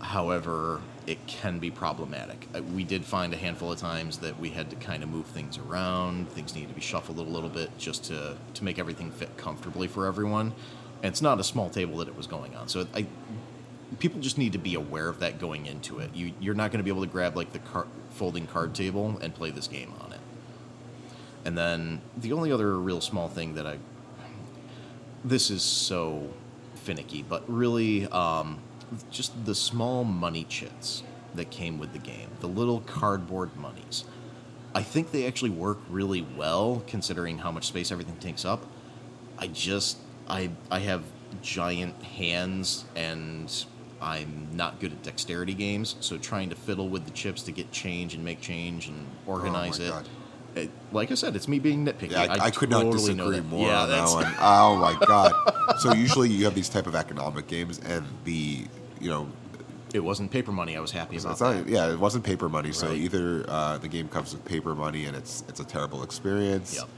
[0.00, 2.46] However, it can be problematic.
[2.74, 5.56] We did find a handful of times that we had to kind of move things
[5.56, 6.28] around.
[6.30, 9.88] Things needed to be shuffled a little bit just to to make everything fit comfortably
[9.88, 10.52] for everyone.
[11.02, 12.68] And it's not a small table that it was going on.
[12.68, 13.06] So I
[13.98, 16.14] people just need to be aware of that going into it.
[16.14, 19.18] You you're not going to be able to grab like the car, folding card table
[19.20, 20.20] and play this game on it.
[21.44, 23.78] And then the only other real small thing that I
[25.24, 26.28] this is so
[26.74, 28.60] finicky, but really, um,
[29.10, 31.02] just the small money chits
[31.34, 34.04] that came with the game, the little cardboard monies.
[34.74, 38.64] I think they actually work really well considering how much space everything takes up.
[39.38, 41.02] I just, I, I have
[41.42, 43.52] giant hands and
[44.00, 47.72] I'm not good at dexterity games, so trying to fiddle with the chips to get
[47.72, 49.90] change and make change and organize it.
[49.90, 50.08] God.
[50.54, 52.10] it- Like I said, it's me being nitpicky.
[52.12, 54.34] Yeah, I, I could not totally know disagree more Yeah, on that one.
[54.40, 55.32] Oh my god!
[55.80, 58.66] So usually you have these type of economic games, and the
[59.00, 59.28] you know
[59.94, 60.76] It wasn't paper money.
[60.76, 61.68] I was happy about not, that.
[61.68, 62.72] yeah, it wasn't paper money.
[62.72, 66.76] So either uh, the game comes with paper money, and it's it's a terrible experience.
[66.76, 66.88] Yep.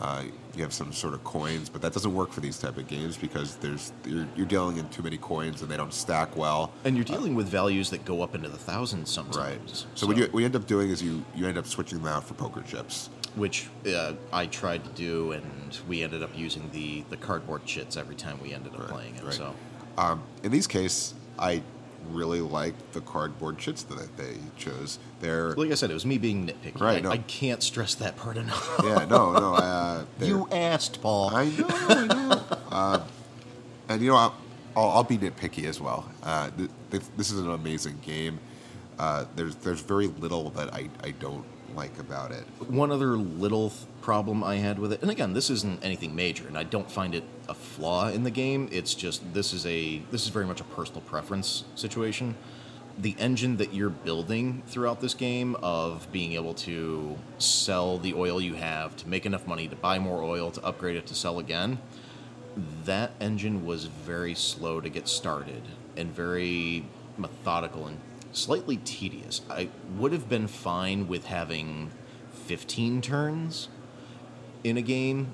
[0.00, 0.22] Uh,
[0.54, 3.16] you have some sort of coins, but that doesn't work for these type of games
[3.16, 6.72] because there's you're, you're dealing in too many coins and they don't stack well.
[6.84, 9.36] And you're dealing with values that go up into the thousands sometimes.
[9.36, 9.54] Right.
[9.68, 9.86] sometimes.
[9.94, 12.06] So, what you what you end up doing is you you end up switching them
[12.06, 13.10] out for poker chips.
[13.36, 17.96] which uh, I tried to do, and we ended up using the the cardboard chits
[17.96, 19.24] every time we ended up Right, playing it.
[19.24, 19.34] right.
[19.34, 19.54] So
[19.96, 21.62] Um, in these case, I
[22.10, 24.98] really like the cardboard chits that they chose.
[25.20, 26.80] They're like I said, it was me being nitpicky.
[26.80, 27.10] Right, I, no.
[27.10, 28.80] I can't stress that part enough.
[28.84, 29.54] yeah, no, no.
[29.54, 31.34] Uh, you asked, Paul.
[31.34, 32.44] I know, I know.
[32.70, 33.00] uh,
[33.88, 34.34] and you know, I'll,
[34.76, 36.08] I'll, I'll be nitpicky as well.
[36.22, 38.38] Uh, th- th- this is an amazing game.
[38.98, 41.44] Uh, there's there's very little that I, I don't
[41.74, 42.44] like about it.
[42.68, 46.46] One other little th- problem I had with it, and again, this isn't anything major,
[46.46, 48.68] and I don't find it a flaw in the game.
[48.70, 52.36] It's just this is a this is very much a personal preference situation.
[52.98, 58.40] The engine that you're building throughout this game of being able to sell the oil
[58.40, 61.38] you have to make enough money to buy more oil to upgrade it to sell
[61.38, 61.78] again,
[62.84, 65.62] that engine was very slow to get started
[65.96, 66.84] and very
[67.16, 67.98] methodical and
[68.32, 69.42] slightly tedious.
[69.48, 71.90] I would have been fine with having
[72.46, 73.68] 15 turns
[74.64, 75.32] in a game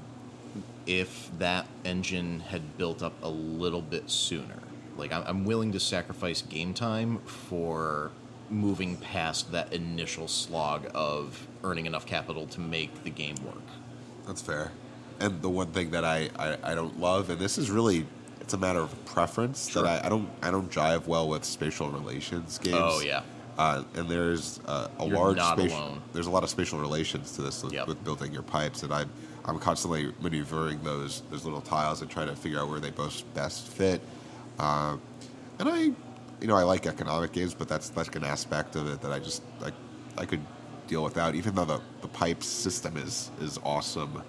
[0.86, 4.58] if that engine had built up a little bit sooner.
[4.96, 8.12] Like, I'm willing to sacrifice game time for
[8.50, 13.62] moving past that initial slog of earning enough capital to make the game work.
[14.26, 14.70] That's fair.
[15.20, 18.06] And the one thing that I, I, I don't love, and this is really
[18.40, 19.82] it's a matter of preference Sure.
[19.84, 22.76] that I, I don't I don't jive well with spatial relations games.
[22.78, 23.22] Oh, yeah.
[23.58, 26.02] Uh, and there's uh, a You're large not spatial, alone.
[26.12, 27.86] there's a lot of spatial relations to this with, Yep.
[27.86, 29.08] with building your pipes, and I'm
[29.46, 33.22] I'm constantly maneuvering those those little tiles and trying to figure out where they both
[33.34, 34.00] best fit.
[34.58, 34.96] Uh,
[35.60, 35.82] and I,
[36.40, 39.18] you know, I like economic games, but that's like an aspect of it that I
[39.20, 39.74] just like
[40.18, 40.40] I could
[40.88, 41.34] deal without.
[41.36, 44.20] Even though the the pipe system is is awesome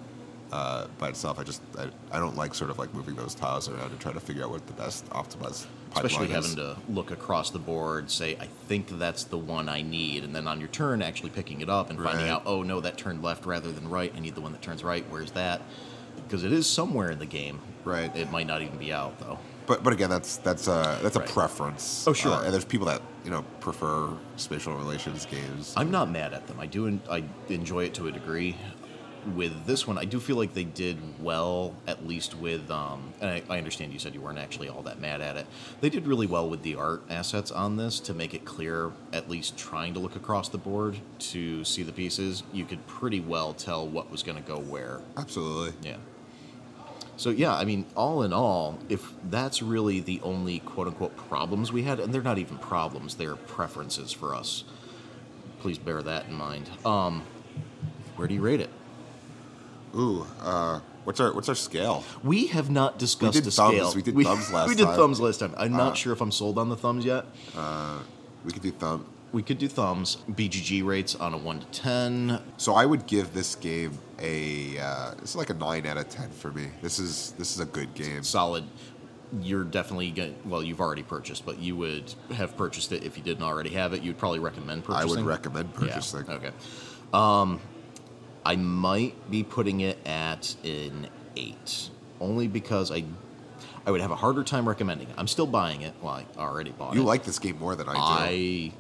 [0.51, 3.69] uh, by itself, I just I, I don't like sort of like moving those tiles
[3.69, 5.65] around and trying to figure out what the best optimized
[5.95, 6.33] pipeline Especially is.
[6.33, 10.35] having to look across the board, say, I think that's the one I need, and
[10.35, 13.23] then on your turn, actually picking it up and finding out, oh no, that turned
[13.23, 14.13] left rather than right.
[14.15, 15.05] I need the one that turns right.
[15.09, 15.61] Where's that?
[16.15, 17.59] Because it is somewhere in the game.
[17.83, 18.15] Right.
[18.15, 19.37] It might not even be out though.
[19.67, 21.27] But but again, that's that's a that's a Right.
[21.29, 22.07] preference.
[22.07, 22.33] Oh, sure.
[22.33, 25.73] Uh, and there's people that you know prefer spatial relations games.
[25.75, 26.59] I'm not mad at them.
[26.59, 26.85] I do.
[26.87, 28.55] En- I enjoy it to a degree.
[29.33, 32.69] With this one, I do feel like they did well, at least with.
[32.69, 35.47] Um, and I, I understand you said you weren't actually all that mad at it.
[35.81, 39.29] They did really well with the art assets on this to make it clear, at
[39.29, 42.43] least trying to look across the board to see the pieces.
[42.53, 45.01] You could pretty well tell what was going to go where.
[45.17, 45.73] Absolutely.
[45.81, 45.97] Yeah.
[47.17, 51.71] So yeah, I mean, all in all, if that's really the only quote unquote problems
[51.71, 54.65] we had, and they're not even problems, they're preferences for us.
[55.61, 56.69] Please bear that in mind.
[56.85, 57.23] Um,
[58.17, 58.69] where do you rate it?
[59.95, 62.03] Ooh, uh, what's our what's our scale?
[62.23, 63.75] We have not discussed did the thumbs.
[63.75, 63.93] scale.
[63.95, 64.93] We did thumbs last We did time.
[64.93, 65.55] Uh, thumbs last time.
[65.57, 67.25] I'm not sure if I'm sold on the thumbs yet.
[68.43, 69.05] We could do thumb.
[69.31, 70.17] We could do thumbs.
[70.29, 72.41] BGG rates on a one to ten.
[72.57, 76.29] So I would give this game a uh, is like a nine out of ten
[76.29, 76.67] for me.
[76.81, 78.23] This is this is a good game.
[78.23, 78.63] Solid.
[79.41, 80.35] You're definitely going.
[80.45, 83.93] Well, you've already purchased, but you would have purchased it if you didn't already have
[83.93, 84.03] it.
[84.03, 84.95] You'd probably recommend purchasing.
[84.95, 85.25] I purchasing.
[85.25, 86.25] would recommend purchasing.
[86.27, 86.33] Yeah.
[86.35, 86.51] Okay.
[87.13, 87.59] Um,
[88.45, 91.89] I might be putting it at an eight,
[92.19, 93.03] only because I,
[93.85, 95.15] I would have a harder time recommending it.
[95.17, 95.93] I'm still buying it.
[96.01, 96.97] Well, I already bought it.
[96.97, 97.99] You like this game more than I do.
[97.99, 98.71] I,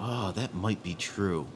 [0.00, 1.46] oh, that might be true.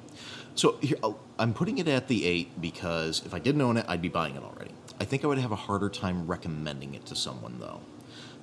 [0.55, 3.85] So here, I'll- I'm putting it at the eight because if I didn't own it,
[3.89, 4.71] I'd be buying it already.
[4.99, 7.81] I think I would have a harder time recommending it to someone though,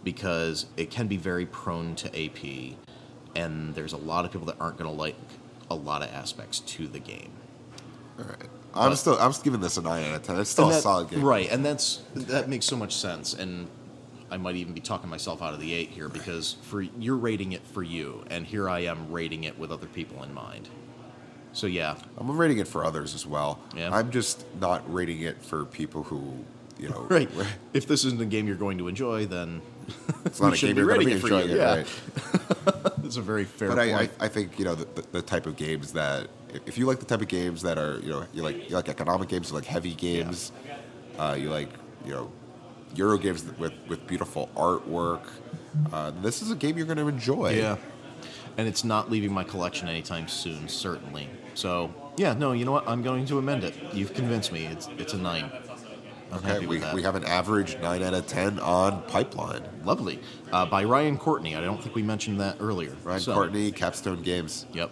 [0.03, 2.75] because it can be very prone to AP,
[3.35, 5.15] and there's a lot of people that aren't going to like
[5.71, 7.31] a lot of aspects to the game.
[8.19, 8.49] All right.
[8.75, 10.39] I'm still I'm still giving this a nine out of ten.
[10.39, 11.23] It's still And a solid game.
[11.23, 11.49] right?
[11.51, 13.33] And that's that makes so much sense.
[13.33, 13.67] And
[14.31, 17.51] I might even be talking myself out of the eight here because for you're rating
[17.51, 20.69] it for you, and here I am rating it with other people in mind.
[21.51, 23.59] So yeah, I'm rating it for others as well.
[23.75, 23.93] Yeah.
[23.95, 26.43] I'm just not rating it for people who,
[26.79, 27.29] you know, right.
[27.73, 29.61] If this isn't a game you're going to enjoy, then
[30.25, 31.75] It's not a game you're going to rating be it enjoying it, Yeah.
[31.75, 32.93] right?
[33.03, 34.09] it's a very fair But I, I.
[34.21, 36.27] I think you know the, the, the type of games that
[36.65, 38.89] if you like the type of games that are you know you like you like
[38.89, 40.51] economic games, you like heavy games,
[41.17, 41.69] uh, you like
[42.05, 42.31] you know
[42.95, 45.23] Euro games with with beautiful artwork.
[45.91, 47.51] Uh, this is a game you're going to enjoy.
[47.53, 47.77] yeah,
[48.57, 51.27] and it's not leaving my collection anytime soon, certainly.
[51.55, 52.87] So yeah, no, you know what?
[52.87, 53.75] I'm going to amend it.
[53.93, 54.65] You've convinced me.
[54.67, 55.51] It's it's a nine.
[56.31, 59.63] I'm Okay, we, we have an average nine out of ten on Pipeline.
[59.83, 60.19] Lovely.
[60.51, 61.55] Uh, by Ryan Courtney.
[61.55, 62.95] I don't think we mentioned that earlier.
[63.03, 64.65] Ryan So- Courtney, Capstone Games.
[64.73, 64.91] Yep.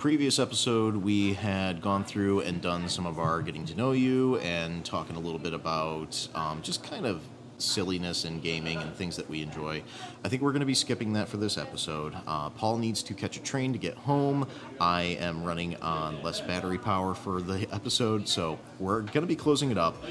[0.00, 4.38] Previous episode, we had gone through and done some of our getting to know you
[4.38, 7.20] and talking a little bit about um, just kind of
[7.58, 9.82] silliness in gaming and things that we enjoy.
[10.24, 12.14] I think we're going to be skipping that for this episode.
[12.26, 14.48] Uh, Paul needs to catch a train to get home.
[14.80, 19.36] I am running on less battery power for the episode, so we're going to be
[19.36, 20.02] closing it up.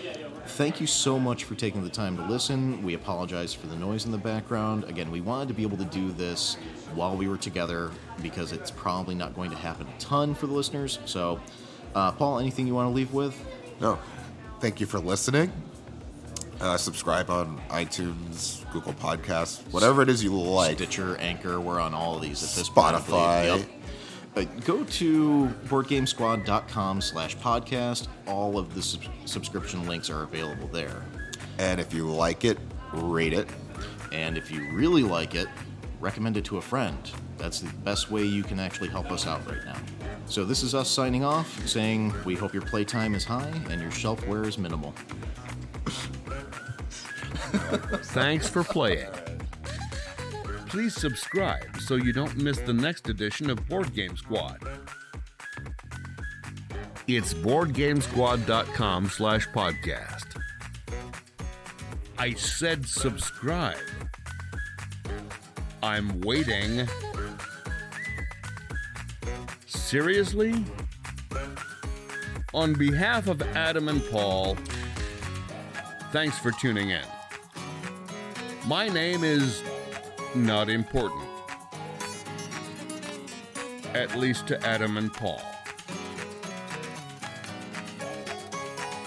[0.48, 2.84] Thank you so much for taking the time to listen.
[2.84, 4.84] We apologize for the noise in the background.
[4.86, 6.56] Again, we wanted to be able to do this
[6.96, 10.54] while we were together because it's probably not going to happen a ton for the
[10.54, 11.00] listeners.
[11.06, 11.40] So,
[11.96, 13.36] uh, Paul, anything you want to leave with?
[13.80, 14.00] No,
[14.60, 15.52] thank you for listening.
[16.60, 20.76] Uh, subscribe on iTunes, Google Podcasts, whatever it is you like.
[20.76, 22.98] Stitcher, Anchor, we're on all of these at this point.
[22.98, 23.60] Spotify.
[23.60, 23.70] Yep.
[24.40, 28.08] Uh, go to boardgamesquad.com slash podcast.
[28.26, 31.04] All of the sub- subscription links are available there.
[31.58, 32.58] And if you like it,
[32.94, 33.50] rate it.
[34.12, 35.48] And if you really like it,
[36.00, 36.98] recommend it to a friend.
[37.38, 39.78] That's the best way you can actually help us out right now.
[40.26, 43.92] So this is us signing off, saying we hope your playtime is high and your
[43.92, 44.94] shelfware is minimal.
[48.14, 49.10] Thanks for playing.
[50.70, 54.60] Please subscribe so you don't miss the next edition of Board Game Squad.
[57.08, 60.40] It's boardgamesquad.com slash podcast.
[62.20, 63.78] I said subscribe.
[65.82, 66.88] I'm waiting.
[69.66, 70.54] Seriously?
[72.54, 74.56] On behalf of Adam and Paul,
[76.12, 77.06] thanks for tuning in.
[78.68, 79.64] My name is
[80.36, 81.24] not important.
[83.94, 85.42] At least to Adam and Paul.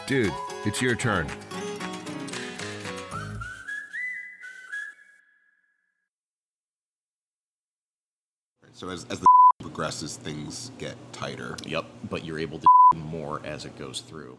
[0.06, 0.32] Dude,
[0.64, 1.26] it's your turn.
[8.72, 9.26] So as, as the
[9.60, 11.56] progresses, things get tighter.
[11.64, 12.66] Yep, but you're able to
[12.96, 14.36] more as it goes through.